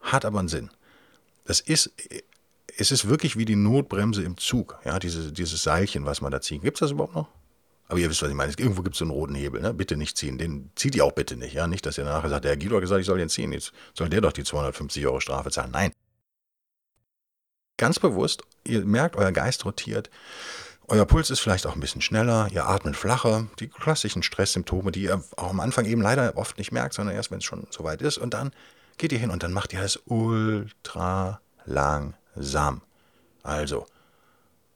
[0.00, 0.70] hat aber einen Sinn.
[1.44, 1.92] Das ist,
[2.76, 6.40] es ist wirklich wie die Notbremse im Zug, ja, diese, dieses Seilchen, was man da
[6.40, 6.62] zieht.
[6.62, 7.28] Gibt es das überhaupt noch?
[7.88, 8.52] Aber ihr wisst, was ich meine.
[8.56, 9.60] Irgendwo gibt es so einen roten Hebel.
[9.60, 9.74] Ne?
[9.74, 10.38] Bitte nicht ziehen.
[10.38, 11.52] Den zieht ihr auch bitte nicht.
[11.52, 11.66] Ja?
[11.66, 13.52] Nicht, dass ihr nachher sagt, der Herr Guido hat gesagt, ich soll den ziehen.
[13.52, 15.72] Jetzt soll der doch die 250 Euro Strafe zahlen.
[15.72, 15.92] Nein.
[17.76, 20.08] Ganz bewusst, ihr merkt, euer Geist rotiert.
[20.88, 25.02] Euer Puls ist vielleicht auch ein bisschen schneller, ihr atmet flacher, die klassischen Stresssymptome, die
[25.02, 28.00] ihr auch am Anfang eben leider oft nicht merkt, sondern erst, wenn es schon soweit
[28.00, 28.18] ist.
[28.18, 28.52] Und dann
[29.02, 32.82] geht ihr hin und dann macht ihr das ultra langsam.
[33.42, 33.84] Also,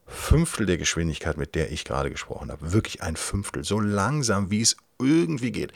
[0.04, 2.72] Fünftel der Geschwindigkeit, mit der ich gerade gesprochen habe.
[2.72, 3.62] Wirklich ein Fünftel.
[3.62, 5.72] So langsam, wie es irgendwie geht.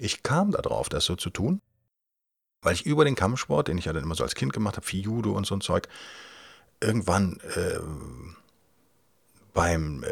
[0.00, 1.62] Ich kam darauf, das so zu tun,
[2.60, 4.84] weil ich über den Kampfsport, den ich ja dann immer so als Kind gemacht habe,
[4.84, 5.88] viel Judo und so ein Zeug,
[6.82, 7.78] irgendwann äh,
[9.54, 10.08] beim äh,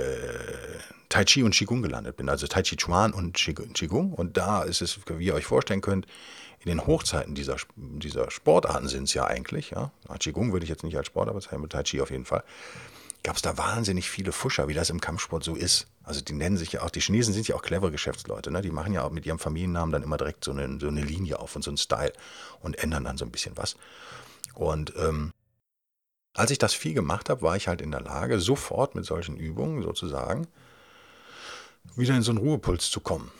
[1.10, 2.30] Tai Chi und Qigong gelandet bin.
[2.30, 4.14] Also Tai Chi Chuan und Qigong.
[4.14, 6.06] Und da ist es, wie ihr euch vorstellen könnt,
[6.60, 9.90] in den Hochzeiten dieser, dieser Sportarten sind es ja eigentlich, ja.
[10.18, 12.44] Qigong würde ich jetzt nicht als Sport, aber Tai Chi auf jeden Fall
[13.24, 15.86] gab es da wahnsinnig viele Fuscher, wie das im Kampfsport so ist.
[16.04, 18.62] Also die nennen sich ja auch, die Chinesen sind ja auch clevere Geschäftsleute, ne?
[18.62, 21.38] Die machen ja auch mit ihrem Familiennamen dann immer direkt so eine, so eine Linie
[21.38, 22.12] auf und so einen Style
[22.60, 23.76] und ändern dann so ein bisschen was.
[24.54, 25.30] Und ähm,
[26.34, 29.36] als ich das viel gemacht habe, war ich halt in der Lage, sofort mit solchen
[29.36, 30.46] Übungen sozusagen
[31.96, 33.30] wieder in so einen Ruhepuls zu kommen.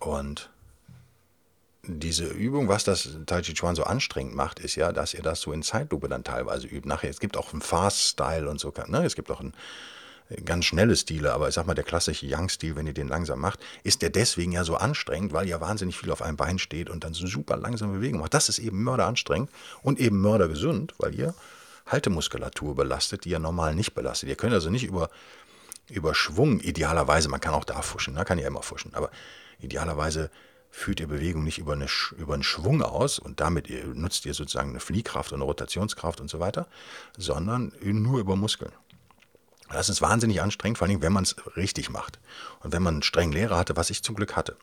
[0.00, 0.50] Und
[1.82, 5.40] diese Übung, was das Tai Chi Chuan so anstrengend macht, ist ja, dass ihr das
[5.40, 6.88] so in Zeitlupe dann teilweise übt.
[6.88, 9.04] Nachher, es gibt auch einen Fast-Style und so, ne?
[9.04, 9.54] es gibt auch einen
[10.28, 13.40] äh, ganz schnelle Stile, aber ich sag mal, der klassische Young-Stil, wenn ihr den langsam
[13.40, 16.90] macht, ist der deswegen ja so anstrengend, weil ihr wahnsinnig viel auf einem Bein steht
[16.90, 18.34] und dann so super langsame Bewegung macht.
[18.34, 19.50] Das ist eben mörderanstrengend
[19.82, 21.34] und eben mördergesund, weil ihr
[21.90, 24.28] Haltemuskulatur belastet, die ihr normal nicht belastet.
[24.28, 25.10] Ihr könnt also nicht über,
[25.88, 28.24] über Schwung, idealerweise, man kann auch da fuschen, da ne?
[28.24, 29.10] kann ja immer fuschen, aber
[29.60, 30.30] idealerweise
[30.70, 34.34] führt ihr Bewegung nicht über, eine, über einen Schwung aus und damit ihr, nutzt ihr
[34.34, 36.68] sozusagen eine Fliehkraft und eine Rotationskraft und so weiter,
[37.18, 38.72] sondern nur über Muskeln.
[39.68, 42.18] Das ist wahnsinnig anstrengend, vor allem wenn man es richtig macht.
[42.60, 44.56] Und wenn man einen strengen Lehrer hatte, was ich zum Glück hatte,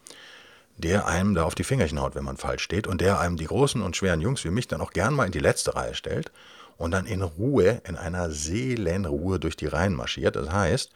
[0.78, 3.46] der einem da auf die Fingerchen haut, wenn man falsch steht und der einem die
[3.46, 6.32] großen und schweren Jungs wie mich dann auch gern mal in die letzte Reihe stellt
[6.78, 10.36] und dann in Ruhe, in einer Seelenruhe durch die Reihen marschiert.
[10.36, 10.92] Das heißt,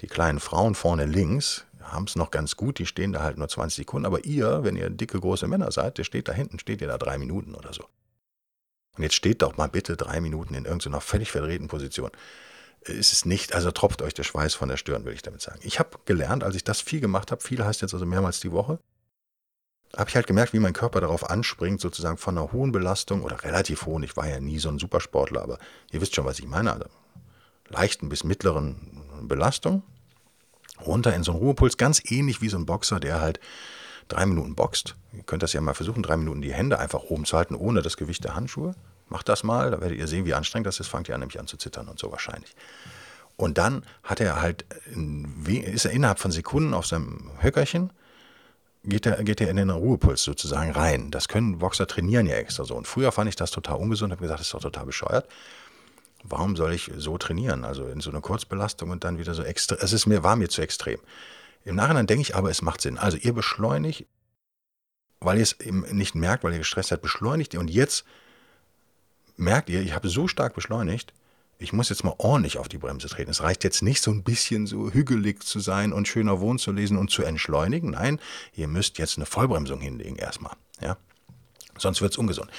[0.00, 3.48] die kleinen Frauen vorne links haben es noch ganz gut, die stehen da halt nur
[3.48, 6.80] 20 Sekunden, aber ihr, wenn ihr dicke, große Männer seid, der steht da hinten, steht
[6.80, 7.84] ihr da drei Minuten oder so.
[8.96, 12.10] Und jetzt steht doch mal bitte drei Minuten in irgendeiner völlig verdrehten Position.
[12.82, 15.60] Ist es nicht, also tropft euch der Schweiß von der Stirn, will ich damit sagen.
[15.62, 18.52] Ich habe gelernt, als ich das viel gemacht habe, viel heißt jetzt also mehrmals die
[18.52, 18.78] Woche,
[19.96, 23.42] habe ich halt gemerkt, wie mein Körper darauf anspringt, sozusagen von einer hohen Belastung oder
[23.42, 25.58] relativ hohen, ich war ja nie so ein Supersportler, aber
[25.90, 26.86] ihr wisst schon, was ich meine, also
[27.68, 29.82] leichten bis mittleren Belastung,
[30.84, 33.40] runter in so einen Ruhepuls, ganz ähnlich wie so ein Boxer, der halt
[34.08, 34.96] drei Minuten boxt.
[35.12, 37.82] Ihr könnt das ja mal versuchen, drei Minuten die Hände einfach oben zu halten, ohne
[37.82, 38.74] das Gewicht der Handschuhe.
[39.08, 40.88] Macht das mal, da werdet ihr sehen, wie anstrengend das ist.
[40.88, 42.54] Fangt ihr an, nämlich an zu zittern und so wahrscheinlich.
[43.36, 44.64] Und dann hat er halt,
[45.46, 47.90] ist er innerhalb von Sekunden auf seinem Höckerchen,
[48.84, 51.10] geht er, geht er in den Ruhepuls sozusagen rein.
[51.10, 52.74] Das können Boxer trainieren ja extra so.
[52.74, 55.28] Und früher fand ich das total ungesund, habe gesagt, das ist doch total bescheuert
[56.24, 57.64] warum soll ich so trainieren?
[57.64, 59.76] Also in so einer Kurzbelastung und dann wieder so extra.
[59.80, 61.00] Es ist mir, war mir zu extrem.
[61.64, 62.98] Im Nachhinein denke ich aber, es macht Sinn.
[62.98, 64.06] Also ihr beschleunigt,
[65.20, 68.04] weil ihr es eben nicht merkt, weil ihr gestresst seid, beschleunigt ihr und jetzt
[69.36, 71.12] merkt ihr, ich habe so stark beschleunigt,
[71.58, 73.30] ich muss jetzt mal ordentlich auf die Bremse treten.
[73.30, 76.72] Es reicht jetzt nicht so ein bisschen so hügelig zu sein und schöner Wohn zu
[76.72, 77.90] lesen und zu entschleunigen.
[77.90, 78.20] Nein,
[78.54, 80.54] ihr müsst jetzt eine Vollbremsung hinlegen erstmal.
[80.80, 80.96] Ja?
[81.76, 82.50] Sonst wird es ungesund.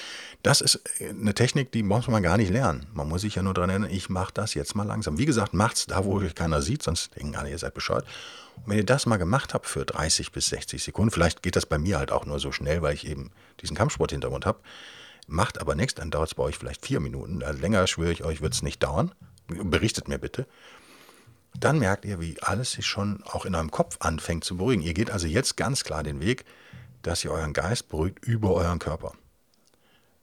[0.42, 2.86] Das ist äh, eine Technik, die muss man gar nicht lernen.
[2.92, 5.18] Man muss sich ja nur daran erinnern, ich mache das jetzt mal langsam.
[5.18, 8.06] Wie gesagt, macht's da, wo euch keiner sieht, sonst denken alle, ihr seid bescheuert.
[8.56, 11.66] Und wenn ihr das mal gemacht habt für 30 bis 60 Sekunden, vielleicht geht das
[11.66, 13.30] bei mir halt auch nur so schnell, weil ich eben
[13.62, 14.60] diesen Kampfsport-Hintergrund habe,
[15.30, 17.42] macht aber nichts, dann dauert es bei euch vielleicht vier Minuten.
[17.42, 19.12] Also länger, schwöre ich euch, wird es nicht dauern.
[19.46, 20.46] Berichtet mir bitte.
[21.58, 24.82] Dann merkt ihr, wie alles sich schon auch in eurem Kopf anfängt zu beruhigen.
[24.82, 26.44] Ihr geht also jetzt ganz klar den Weg,
[27.02, 29.12] dass ihr euren Geist beruhigt über euren Körper.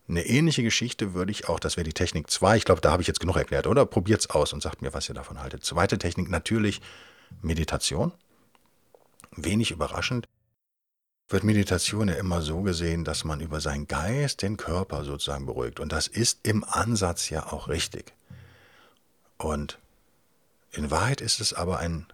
[0.09, 3.01] Eine ähnliche Geschichte würde ich auch, das wäre die Technik 2, ich glaube, da habe
[3.01, 3.85] ich jetzt genug erklärt, oder?
[3.85, 5.65] Probiert es aus und sagt mir, was ihr davon haltet.
[5.65, 6.81] Zweite Technik natürlich
[7.41, 8.13] Meditation.
[9.35, 10.27] Wenig überraschend
[11.29, 15.79] wird Meditation ja immer so gesehen, dass man über seinen Geist den Körper sozusagen beruhigt.
[15.79, 18.13] Und das ist im Ansatz ja auch richtig.
[19.37, 19.77] Und
[20.71, 22.05] in Wahrheit ist es aber ein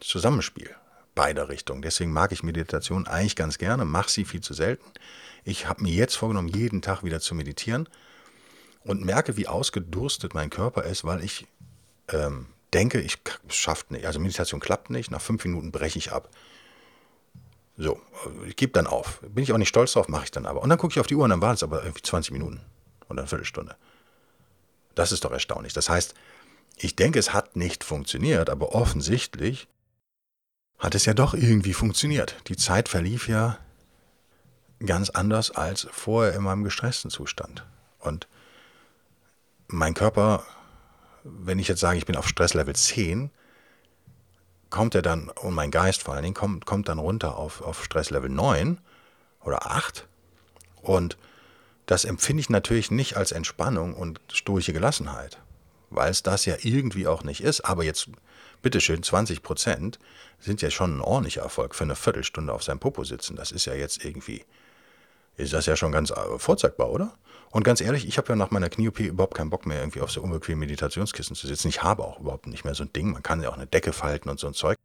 [0.00, 0.74] Zusammenspiel
[1.14, 1.82] beider Richtungen.
[1.82, 4.84] Deswegen mag ich Meditation eigentlich ganz gerne, mache sie viel zu selten.
[5.44, 7.88] Ich habe mir jetzt vorgenommen, jeden Tag wieder zu meditieren
[8.84, 11.46] und merke, wie ausgedurstet mein Körper ist, weil ich
[12.08, 14.06] ähm, denke, ich schaffe nicht.
[14.06, 16.30] Also Meditation klappt nicht, nach fünf Minuten breche ich ab.
[17.80, 18.00] So,
[18.44, 19.20] ich gebe dann auf.
[19.20, 20.62] Bin ich auch nicht stolz drauf, mache ich dann aber.
[20.62, 22.60] Und dann gucke ich auf die Uhr und dann waren es aber irgendwie 20 Minuten
[23.08, 23.76] oder eine Viertelstunde.
[24.96, 25.74] Das ist doch erstaunlich.
[25.74, 26.14] Das heißt,
[26.76, 29.68] ich denke, es hat nicht funktioniert, aber offensichtlich
[30.78, 32.36] hat es ja doch irgendwie funktioniert.
[32.48, 33.58] Die Zeit verlief ja
[34.84, 37.64] ganz anders als vorher in meinem gestressten Zustand.
[38.00, 38.26] Und
[39.68, 40.44] mein Körper,
[41.22, 43.30] wenn ich jetzt sage, ich bin auf Stresslevel 10,
[44.70, 47.84] kommt er dann, und mein Geist vor allen Dingen, kommt, kommt dann runter auf, auf
[47.84, 48.78] Stresslevel 9
[49.42, 50.06] oder 8.
[50.82, 51.16] Und
[51.86, 55.38] das empfinde ich natürlich nicht als Entspannung und stoische Gelassenheit,
[55.90, 57.62] weil es das ja irgendwie auch nicht ist.
[57.62, 58.10] Aber jetzt,
[58.60, 59.98] bitteschön, 20 Prozent
[60.38, 63.36] sind ja schon ein ordentlicher Erfolg für eine Viertelstunde auf seinem Popo sitzen.
[63.36, 64.44] Das ist ja jetzt irgendwie,
[65.36, 67.16] ist das ja schon ganz äh, vorzeigbar, oder?
[67.50, 70.10] Und ganz ehrlich, ich habe ja nach meiner Knie-OP überhaupt keinen Bock mehr, irgendwie auf
[70.10, 71.68] so unbequemen Meditationskissen zu sitzen.
[71.68, 73.12] Ich habe auch überhaupt nicht mehr so ein Ding.
[73.12, 74.76] Man kann ja auch eine Decke falten und so ein Zeug.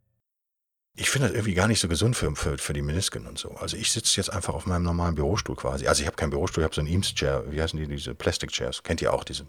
[0.96, 3.50] Ich finde das irgendwie gar nicht so gesund für, für, für die Menisken und so.
[3.56, 5.88] Also ich sitze jetzt einfach auf meinem normalen Bürostuhl quasi.
[5.88, 7.44] Also ich habe keinen Bürostuhl, ich habe so einen Eames-Chair.
[7.50, 8.84] Wie heißen die, diese Plastic-Chairs?
[8.84, 9.44] Kennt ihr auch, diese,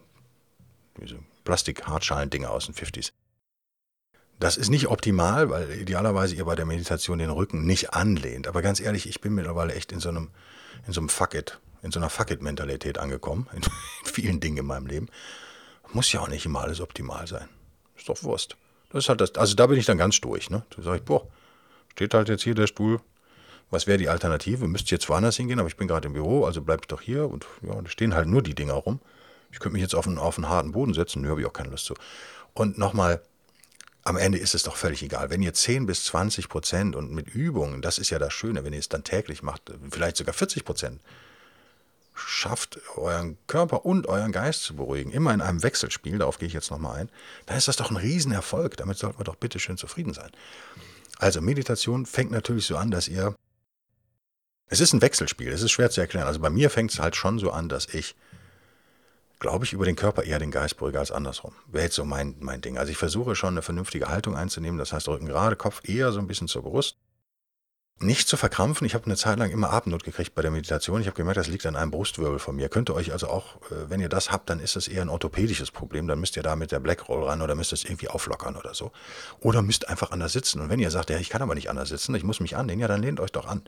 [1.00, 3.12] diese Plastik-Hartschalen-Dinger aus den 50s?
[4.40, 8.48] Das ist nicht optimal, weil idealerweise ihr bei der Meditation den Rücken nicht anlehnt.
[8.48, 10.32] Aber ganz ehrlich, ich bin mittlerweile echt in so einem,
[10.88, 13.62] in so einem Fuck-it in so einer Fuck-it-Mentalität angekommen, in,
[14.04, 15.08] vielen Dingen in meinem Leben.
[15.94, 17.48] Muss ja auch nicht immer alles optimal sein.
[17.96, 18.58] Ist doch Wurst.
[18.90, 20.50] Das ist halt das, also da bin ich dann ganz durch.
[20.50, 20.66] Ne?
[20.76, 21.28] Da sage ich, boah,
[21.92, 23.00] steht halt jetzt hier der Stuhl.
[23.72, 24.68] Was wäre die Alternative?
[24.68, 27.30] Müsste jetzt woanders hingehen, aber ich bin gerade im Büro, also bleibe ich doch hier
[27.30, 29.00] und ja, da stehen halt nur die Dinger rum.
[29.52, 31.54] Ich könnte mich jetzt auf einen, auf einen harten Boden setzen, nö, habe ich auch
[31.54, 31.96] keine Lust zu.
[32.54, 33.22] Und nochmal,
[34.04, 35.30] am Ende ist es doch völlig egal.
[35.30, 38.74] Wenn ihr 10 bis 20 Prozent und mit Übungen, das ist ja das Schöne, wenn
[38.74, 41.02] ihr es dann täglich macht, vielleicht sogar 40 Prozent,
[42.16, 46.54] schafft, euren Körper und euren Geist zu beruhigen, immer in einem Wechselspiel, darauf gehe ich
[46.54, 47.10] jetzt nochmal ein,
[47.46, 48.78] dann ist das doch ein Riesenerfolg.
[48.78, 50.32] Damit sollten wir doch bitte schön zufrieden sein.
[51.20, 53.36] Also Meditation fängt natürlich so an, dass ihr.
[54.68, 56.26] Es ist ein Wechselspiel, es ist schwer zu erklären.
[56.26, 58.16] Also bei mir fängt es halt schon so an, dass ich,
[59.38, 61.54] glaube ich, über den Körper eher den Geist beruhige als andersrum.
[61.68, 62.80] Wäre jetzt so mein, mein Ding.
[62.80, 66.20] Also ich versuche schon eine vernünftige Haltung einzunehmen, das heißt Rücken gerade, Kopf eher so
[66.20, 66.98] ein bisschen zur Brust
[68.00, 68.86] nicht zu verkrampfen.
[68.86, 71.00] Ich habe eine Zeit lang immer Atemnot gekriegt bei der Meditation.
[71.00, 72.68] Ich habe gemerkt, das liegt an einem Brustwirbel von mir.
[72.68, 75.10] Könnt ihr euch also auch, äh, wenn ihr das habt, dann ist das eher ein
[75.10, 76.08] orthopädisches Problem.
[76.08, 78.92] Dann müsst ihr da mit der Blackroll ran oder müsst es irgendwie auflockern oder so.
[79.40, 80.60] Oder müsst einfach anders sitzen.
[80.60, 82.82] Und wenn ihr sagt, ja, ich kann aber nicht anders sitzen, ich muss mich anlehnen,
[82.82, 83.62] ja, dann lehnt euch doch an.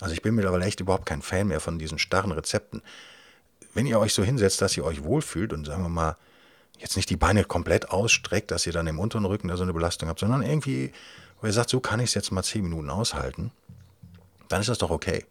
[0.00, 2.82] Also ich bin mittlerweile echt überhaupt kein Fan mehr von diesen starren Rezepten.
[3.74, 6.16] Wenn ihr euch so hinsetzt, dass ihr euch wohlfühlt und sagen wir mal,
[6.78, 9.72] jetzt nicht die Beine komplett ausstreckt, dass ihr dann im unteren Rücken da so eine
[9.72, 10.92] Belastung habt, sondern irgendwie
[11.40, 13.52] wo ihr sagt, so kann ich es jetzt mal zehn Minuten aushalten,
[14.48, 15.24] dann ist das doch okay.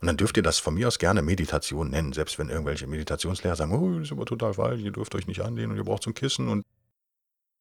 [0.00, 3.56] Und dann dürft ihr das von mir aus gerne Meditation nennen, selbst wenn irgendwelche Meditationslehrer
[3.56, 6.06] sagen, oh, das ist aber total falsch, ihr dürft euch nicht anlehnen und ihr braucht
[6.06, 6.64] ein Kissen und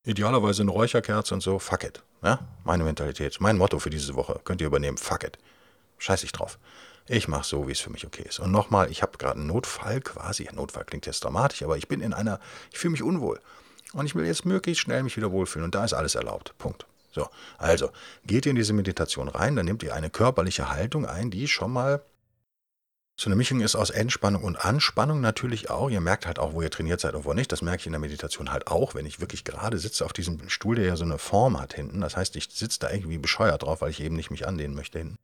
[0.03, 2.03] idealerweise eine Räucherkerze und so, fuck it.
[2.23, 2.39] Ja?
[2.63, 5.37] Meine Mentalität, mein Motto für diese Woche, könnt ihr übernehmen, fuck it.
[5.97, 6.59] Scheiß ich drauf.
[7.07, 8.39] Ich mache so, wie es für mich okay ist.
[8.39, 10.49] Und nochmal, ich habe gerade einen Notfall quasi.
[10.51, 12.39] Notfall klingt jetzt dramatisch, aber ich bin in einer,
[12.71, 13.39] ich fühle mich unwohl.
[13.93, 15.65] Und ich will jetzt möglichst schnell mich wieder wohlfühlen.
[15.65, 16.57] Und da ist alles erlaubt.
[16.57, 16.85] Punkt.
[17.15, 17.91] So, also
[18.25, 21.71] geht ihr in diese Meditation rein, dann nehmt ihr eine körperliche Haltung ein, die schon
[21.71, 22.03] mal
[23.17, 25.89] so eine Mischung ist aus Entspannung und Anspannung natürlich auch.
[25.89, 27.49] Ihr merkt halt auch, wo ihr trainiert seid und wo nicht.
[27.49, 30.49] Das merke ich in der Meditation halt auch, wenn ich wirklich gerade sitze auf diesem
[30.49, 32.01] Stuhl, der ja so eine Form hat hinten.
[32.01, 34.99] Das heißt, ich sitze da irgendwie bescheuert drauf, weil ich eben nicht mich anlehnen möchte
[34.99, 35.17] hinten.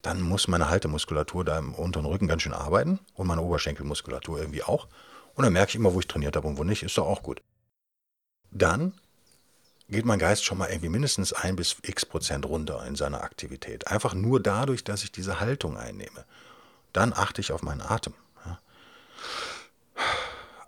[0.00, 4.62] Dann muss meine Haltemuskulatur da im unteren Rücken ganz schön arbeiten und meine Oberschenkelmuskulatur irgendwie
[4.62, 4.88] auch.
[5.34, 6.82] Und dann merke ich immer, wo ich trainiert habe und wo nicht.
[6.82, 7.42] Ist doch auch gut.
[8.50, 8.94] Dann
[9.88, 13.86] geht mein Geist schon mal irgendwie mindestens ein bis x Prozent runter in seiner Aktivität.
[13.88, 16.24] Einfach nur dadurch, dass ich diese Haltung einnehme.
[16.92, 18.14] Dann achte ich auf meinen Atem.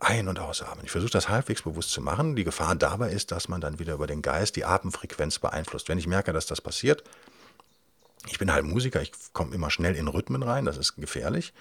[0.00, 0.84] Ein- und ausatmen.
[0.84, 2.36] Ich versuche das halbwegs bewusst zu machen.
[2.36, 5.88] Die Gefahr dabei ist, dass man dann wieder über den Geist die Atemfrequenz beeinflusst.
[5.88, 7.02] Wenn ich merke, dass das passiert,
[8.28, 11.52] ich bin halt Musiker, ich komme immer schnell in Rhythmen rein, das ist gefährlich,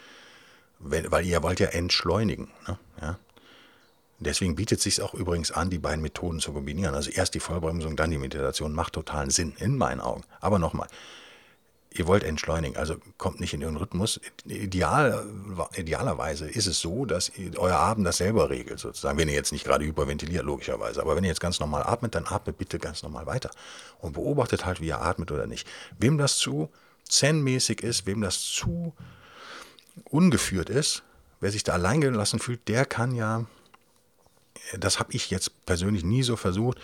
[0.80, 2.52] weil ihr wollt ja entschleunigen.
[2.68, 2.80] Ne?
[3.02, 3.20] Ja?
[4.20, 6.96] Deswegen bietet es sich auch übrigens an, die beiden Methoden zu kombinieren.
[6.96, 10.24] Also erst die Vollbremsung, dann die Meditation macht totalen Sinn, in meinen Augen.
[10.42, 10.88] Aber nochmal,
[11.92, 14.20] ihr wollt entschleunigen, also kommt nicht in ihren Rhythmus.
[14.46, 15.24] Ideal,
[15.76, 19.20] idealerweise ist es so, dass euer Abend das selber regelt, sozusagen.
[19.20, 21.02] Wenn ihr jetzt nicht gerade hyperventiliert, logischerweise.
[21.02, 23.52] Aber wenn ihr jetzt ganz normal atmet, dann atmet bitte ganz normal weiter.
[24.00, 25.68] Und beobachtet halt, wie ihr atmet oder nicht.
[26.00, 26.70] Wem das zu
[27.08, 28.94] zen-mäßig ist, wem das zu
[30.06, 31.04] ungeführt ist,
[31.40, 33.46] wer sich da allein gelassen fühlt, der kann ja,
[34.78, 36.80] das habe ich jetzt persönlich nie so versucht,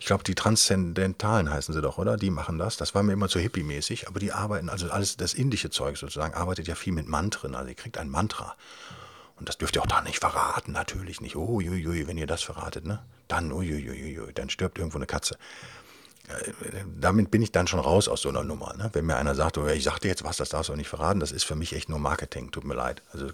[0.00, 2.16] ich glaube, die Transzendentalen heißen sie doch, oder?
[2.16, 2.78] Die machen das.
[2.78, 6.32] Das war mir immer zu hippie-mäßig, aber die arbeiten, also alles das indische Zeug sozusagen,
[6.32, 7.54] arbeitet ja viel mit Mantren.
[7.54, 8.56] Also ihr kriegt ein Mantra.
[9.38, 11.36] Und das dürft ihr auch da nicht verraten, natürlich nicht.
[11.36, 13.00] Uiuiui, wenn ihr das verratet, ne?
[13.28, 15.36] Dann, uiuiui, dann stirbt irgendwo eine Katze.
[16.28, 16.52] Äh,
[16.98, 18.74] damit bin ich dann schon raus aus so einer Nummer.
[18.76, 18.88] Ne?
[18.94, 21.20] Wenn mir einer sagt, oh, ich sagte jetzt was, das darfst du auch nicht verraten,
[21.20, 23.02] das ist für mich echt nur Marketing, tut mir leid.
[23.12, 23.28] Also,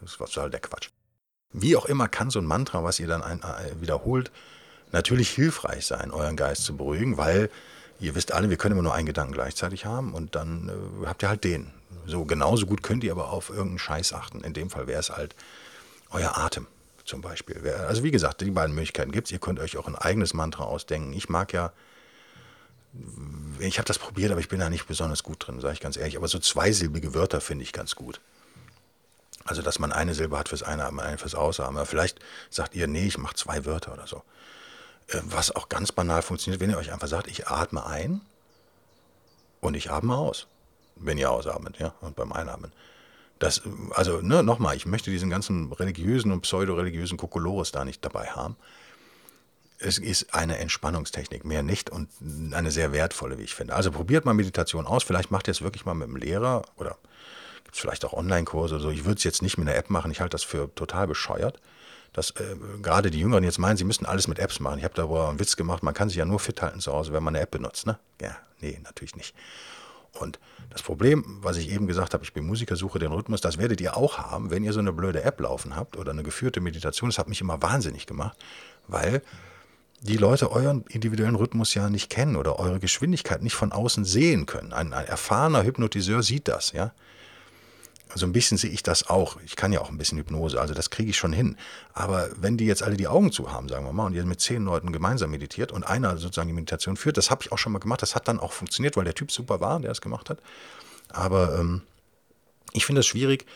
[0.00, 0.90] das was soll der Quatsch.
[1.54, 4.32] Wie auch immer kann so ein Mantra, was ihr dann ein, äh, wiederholt,
[4.90, 7.48] natürlich hilfreich sein, euren Geist zu beruhigen, weil
[8.00, 11.22] ihr wisst alle, wir können immer nur einen Gedanken gleichzeitig haben und dann äh, habt
[11.22, 11.70] ihr halt den.
[12.06, 14.42] So genauso gut könnt ihr aber auf irgendeinen Scheiß achten.
[14.42, 15.36] In dem Fall wäre es halt
[16.10, 16.66] euer Atem
[17.04, 17.56] zum Beispiel.
[17.86, 19.32] Also wie gesagt, die beiden Möglichkeiten gibt es.
[19.32, 21.12] Ihr könnt euch auch ein eigenes Mantra ausdenken.
[21.12, 21.72] Ich mag ja,
[23.60, 25.96] ich habe das probiert, aber ich bin da nicht besonders gut drin, sage ich ganz
[25.96, 26.16] ehrlich.
[26.16, 28.20] Aber so zweisilbige Wörter finde ich ganz gut.
[29.44, 31.76] Also, dass man eine Silbe hat fürs Einatmen, eine fürs Ausatmen.
[31.76, 32.18] Aber vielleicht
[32.50, 34.22] sagt ihr, nee, ich mache zwei Wörter oder so.
[35.08, 38.22] Äh, was auch ganz banal funktioniert, wenn ihr euch einfach sagt, ich atme ein
[39.60, 40.46] und ich atme aus,
[40.96, 42.72] wenn ihr ausatmet, ja, und beim Einatmen.
[43.38, 48.28] Das, also, ne, nochmal, ich möchte diesen ganzen religiösen und pseudo-religiösen Kokolores da nicht dabei
[48.28, 48.56] haben.
[49.78, 52.08] Es ist eine Entspannungstechnik, mehr nicht und
[52.52, 53.74] eine sehr wertvolle, wie ich finde.
[53.74, 55.02] Also probiert mal Meditation aus.
[55.02, 56.96] Vielleicht macht ihr es wirklich mal mit einem Lehrer oder
[57.74, 58.90] gibt es vielleicht auch Online-Kurse oder so.
[58.90, 60.12] Ich würde es jetzt nicht mit einer App machen.
[60.12, 61.60] Ich halte das für total bescheuert
[62.16, 64.78] dass äh, gerade die Jüngeren jetzt meinen, sie müssten alles mit Apps machen.
[64.78, 66.92] Ich habe da wohl einen Witz gemacht, man kann sich ja nur fit halten zu
[66.92, 67.88] Hause, wenn man eine App benutzt.
[67.88, 67.98] Ne?
[68.22, 69.34] Ja, nee, natürlich nicht.
[70.12, 70.38] Und
[70.70, 73.80] das Problem, was ich eben gesagt habe, ich bin Musiker, suche den Rhythmus, das werdet
[73.80, 77.10] ihr auch haben, wenn ihr so eine blöde App laufen habt oder eine geführte Meditation.
[77.10, 78.38] Das hat mich immer wahnsinnig gemacht,
[78.86, 79.20] weil
[80.00, 84.46] die Leute euren individuellen Rhythmus ja nicht kennen oder eure Geschwindigkeit nicht von außen sehen
[84.46, 84.72] können.
[84.72, 86.92] Ein, ein erfahrener Hypnotiseur sieht das, ja
[88.14, 89.38] so ein bisschen sehe ich das auch.
[89.44, 91.56] Ich kann ja auch ein bisschen Hypnose, also das kriege ich schon hin.
[91.92, 94.40] Aber wenn die jetzt alle die Augen zu haben, sagen wir mal, und ihr mit
[94.40, 97.72] zehn Leuten gemeinsam meditiert und einer sozusagen die Meditation führt, das habe ich auch schon
[97.72, 98.02] mal gemacht.
[98.02, 100.38] Das hat dann auch funktioniert, weil der Typ super war, der es gemacht hat.
[101.10, 101.82] Aber ähm,
[102.72, 103.46] ich finde es schwierig,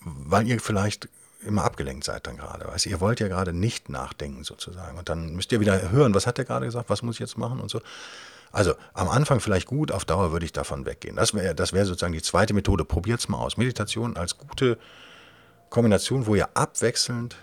[0.00, 1.08] weil ihr vielleicht
[1.44, 2.66] immer abgelenkt seid dann gerade.
[2.66, 4.98] Weißt, ihr wollt ja gerade nicht nachdenken sozusagen.
[4.98, 7.38] Und dann müsst ihr wieder hören, was hat der gerade gesagt, was muss ich jetzt
[7.38, 7.80] machen und so.
[8.56, 11.16] Also am Anfang vielleicht gut, auf Dauer würde ich davon weggehen.
[11.16, 12.86] Das wäre das wär sozusagen die zweite Methode.
[12.86, 13.58] Probiert es mal aus.
[13.58, 14.78] Meditation als gute
[15.68, 17.36] Kombination, wo ihr abwechselnd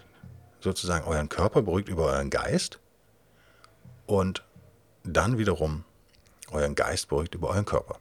[0.60, 2.80] sozusagen euren Körper beruhigt über euren Geist
[4.08, 4.44] und
[5.04, 5.84] dann wiederum
[6.50, 8.00] euren Geist beruhigt über euren Körper.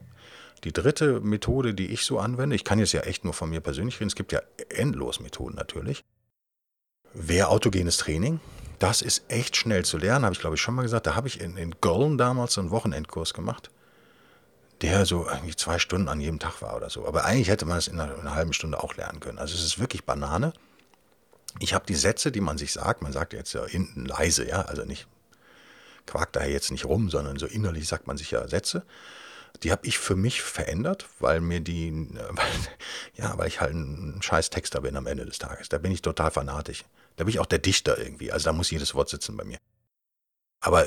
[0.65, 3.61] Die dritte Methode, die ich so anwende, ich kann jetzt ja echt nur von mir
[3.61, 6.03] persönlich reden, es gibt ja endlos Methoden natürlich,
[7.13, 8.41] wäre autogenes Training
[8.83, 11.07] das ist echt schnell zu lernen, habe ich glaube ich schon mal gesagt.
[11.07, 13.71] Da habe ich in, in Köln damals einen Wochenendkurs gemacht,
[14.81, 17.07] der so irgendwie zwei Stunden an jedem Tag war oder so.
[17.07, 19.39] Aber eigentlich hätte man es in einer, in einer halben Stunde auch lernen können.
[19.39, 20.53] Also es ist wirklich Banane.
[21.61, 24.63] Ich habe die Sätze, die man sich sagt, man sagt jetzt ja hinten leise, ja,
[24.63, 25.07] also nicht,
[26.07, 28.85] quakt da jetzt nicht rum, sondern so innerlich sagt man sich ja Sätze.
[29.63, 31.93] Die habe ich für mich verändert, weil mir die,
[32.31, 32.47] weil,
[33.15, 35.69] ja, weil ich halt ein scheiß Texter bin am Ende des Tages.
[35.69, 36.85] Da bin ich total fanatisch.
[37.17, 38.33] Da bin ich auch der Dichter irgendwie.
[38.33, 39.59] Also da muss jedes Wort sitzen bei mir.
[40.61, 40.87] Aber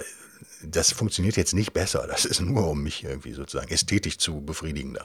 [0.63, 2.07] das funktioniert jetzt nicht besser.
[2.07, 4.97] Das ist nur, um mich irgendwie sozusagen ästhetisch zu befriedigen.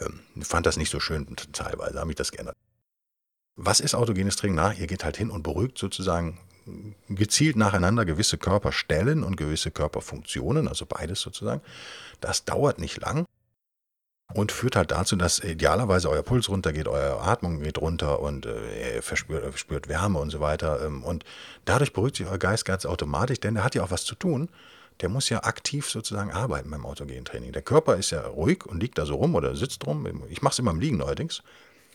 [0.00, 2.56] Ähm, ich fand das nicht so schön teilweise, habe ich das geändert.
[3.56, 4.56] Was ist autogenes Training?
[4.56, 6.38] Na, ihr geht halt hin und beruhigt sozusagen
[7.08, 11.60] gezielt nacheinander gewisse Körperstellen und gewisse Körperfunktionen, also beides sozusagen.
[12.20, 13.26] Das dauert nicht lang
[14.34, 18.96] und führt halt dazu, dass idealerweise euer Puls runtergeht, eure Atmung geht runter und äh,
[18.96, 20.84] ihr verspürt, verspürt, Wärme und so weiter.
[20.84, 21.24] Ähm, und
[21.64, 24.48] dadurch beruhigt sich euer Geist ganz automatisch, denn der hat ja auch was zu tun.
[25.00, 27.52] Der muss ja aktiv sozusagen arbeiten beim autogenen Training.
[27.52, 30.06] Der Körper ist ja ruhig und liegt da so rum oder sitzt rum.
[30.28, 31.42] Ich mache es immer im Liegen neuerdings,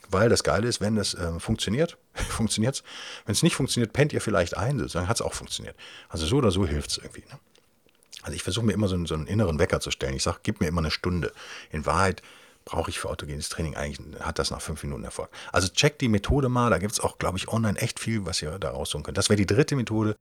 [0.10, 2.84] weil das Geile ist, wenn es äh, funktioniert, funktioniert es.
[3.26, 5.76] Wenn es nicht funktioniert, pennt ihr vielleicht ein, sozusagen hat es auch funktioniert.
[6.10, 7.22] Also so oder so hilft es irgendwie.
[7.22, 7.40] Ne?
[8.24, 10.16] Also ich versuche mir immer so einen, so einen, inneren Wecker zu stellen.
[10.16, 11.32] Ich sage, gib mir immer eine Stunde.
[11.72, 12.22] In Wahrheit
[12.66, 15.30] brauche ich für autogenes Training eigentlich, hat das nach fünf Minuten Erfolg.
[15.54, 16.70] Also checkt die Methode mal.
[16.70, 19.18] Da gibt es auch, glaube ich, online echt viel, was ihr da raussuchen könnt.
[19.18, 20.16] Das wäre die dritte Methode.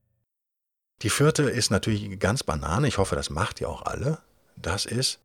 [1.03, 2.89] Die vierte ist natürlich ganz banane.
[2.89, 4.19] Ich hoffe, das macht ihr auch alle.
[4.57, 5.19] Das ist,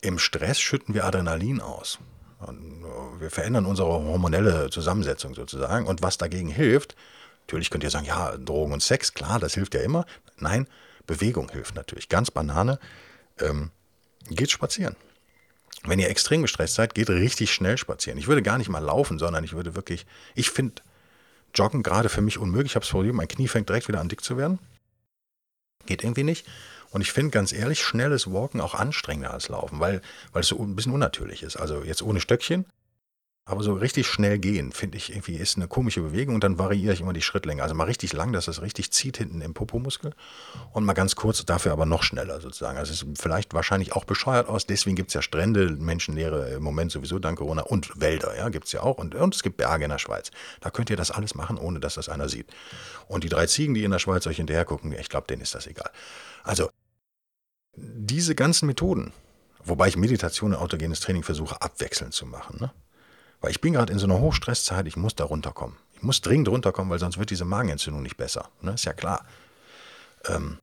[0.00, 1.98] im Stress schütten wir Adrenalin aus.
[3.18, 5.86] Wir verändern unsere hormonelle Zusammensetzung sozusagen.
[5.86, 6.96] Und was dagegen hilft,
[7.42, 10.06] natürlich könnt ihr sagen, ja, Drogen und Sex, klar, das hilft ja immer.
[10.38, 10.66] Nein,
[11.10, 12.08] Bewegung hilft natürlich.
[12.08, 12.78] Ganz Banane.
[13.40, 13.70] Ähm,
[14.28, 14.96] geht spazieren.
[15.84, 18.18] wenn ihr extrem gestresst seid, geht richtig schnell spazieren.
[18.18, 20.82] Ich würde gar nicht mal laufen, sondern ich würde wirklich, ich finde
[21.54, 22.72] Joggen gerade für mich unmöglich.
[22.72, 24.58] Ich habe es Problem, mein Knie fängt direkt wieder an dick zu werden.
[25.86, 26.46] Geht irgendwie nicht.
[26.90, 30.02] Und ich finde ganz ehrlich, schnelles Walken auch anstrengender als Laufen, weil,
[30.32, 31.56] weil es so ein bisschen unnatürlich ist.
[31.56, 32.66] Also jetzt ohne Stöckchen,
[33.46, 36.92] aber so richtig schnell gehen, finde ich irgendwie, ist eine komische Bewegung und dann variiere
[36.92, 37.62] ich immer die Schrittlänge.
[37.62, 40.12] Also mal richtig lang, dass es richtig zieht hinten im Popomuskel
[40.72, 42.78] und mal ganz kurz, dafür aber noch schneller sozusagen.
[42.78, 46.62] Also es ist vielleicht wahrscheinlich auch bescheuert aus, deswegen gibt es ja Strände, menschenleere im
[46.62, 49.56] Moment sowieso dank Corona und Wälder, ja, gibt es ja auch und, und es gibt
[49.56, 50.30] Berge in der Schweiz.
[50.60, 52.46] Da könnt ihr das alles machen, ohne dass das einer sieht.
[53.08, 55.54] Und die drei Ziegen, die in der Schweiz euch hinterher gucken, ich glaube, denen ist
[55.56, 55.90] das egal.
[56.44, 56.70] Also
[57.74, 59.12] diese ganzen Methoden,
[59.64, 62.70] wobei ich Meditation und autogenes Training versuche abwechselnd zu machen, ne?
[63.40, 65.76] Weil ich bin gerade in so einer Hochstresszeit, ich muss da runterkommen.
[65.94, 68.48] Ich muss dringend runterkommen, weil sonst wird diese Magenentzündung nicht besser.
[68.60, 68.72] Ne?
[68.72, 69.24] Ist ja klar.
[70.26, 70.58] Ähm,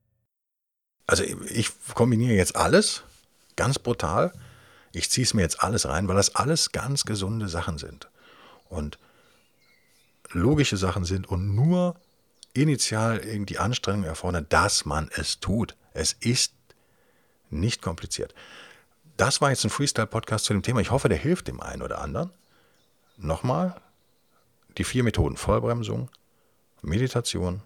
[1.05, 3.03] also ich kombiniere jetzt alles,
[3.55, 4.32] ganz brutal.
[4.91, 8.09] Ich ziehe es mir jetzt alles rein, weil das alles ganz gesunde Sachen sind.
[8.69, 8.99] Und
[10.32, 11.95] logische Sachen sind und nur
[12.53, 15.75] initial irgendwie Anstrengung erfordern, dass man es tut.
[15.93, 16.53] Es ist
[17.49, 18.34] nicht kompliziert.
[19.15, 20.82] Das war jetzt ein Freestyle-Podcast zu dem Thema.
[20.82, 22.32] Ich hoffe, der hilft dem einen oder anderen.
[23.18, 23.82] Nochmal
[24.78, 26.09] die vier Methoden Vollbremsung,
[26.82, 27.61] Meditation,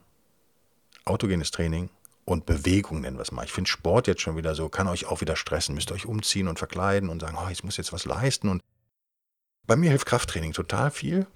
[1.05, 1.89] autogenes Training
[2.23, 3.43] und Bewegung nennen wir es mal.
[3.43, 5.75] Ich finde Sport jetzt schon wieder so, kann euch auch wieder stressen.
[5.75, 8.47] Müsst euch umziehen und verkleiden und sagen, oh, ich muss jetzt was leisten.
[8.47, 8.61] Und
[9.67, 11.27] bei mir hilft Krafttraining total viel.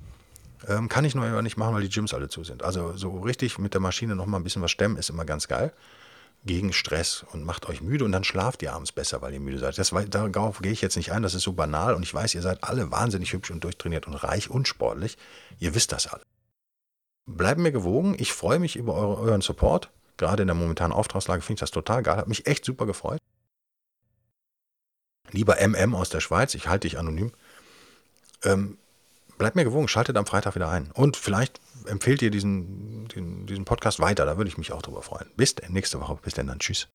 [0.68, 2.64] Ähm, kann ich nur immer nicht machen, weil die Gyms alle zu sind.
[2.64, 5.74] Also so richtig mit der Maschine nochmal ein bisschen was stemmen ist immer ganz geil
[6.46, 9.58] gegen Stress und macht euch müde und dann schlaft ihr abends besser, weil ihr müde
[9.58, 9.78] seid.
[9.78, 12.42] Das, darauf gehe ich jetzt nicht ein, das ist so banal und ich weiß, ihr
[12.42, 15.18] seid alle wahnsinnig hübsch und durchtrainiert und reich und sportlich.
[15.60, 16.22] Ihr wisst das alle.
[17.26, 19.90] Bleibt mir gewogen, ich freue mich über eure, euren Support.
[20.18, 23.20] Gerade in der momentanen Auftragslage finde ich das total geil, hat mich echt super gefreut.
[25.32, 27.32] Lieber MM aus der Schweiz, ich halte dich anonym.
[28.44, 28.78] Ähm,
[29.38, 30.92] bleibt mir gewogen, schaltet am Freitag wieder ein.
[30.94, 35.02] Und vielleicht empfehlt ihr diesen, den, diesen Podcast weiter, da würde ich mich auch drüber
[35.02, 35.28] freuen.
[35.36, 36.88] Bis nächste Woche, bis dann, dann tschüss.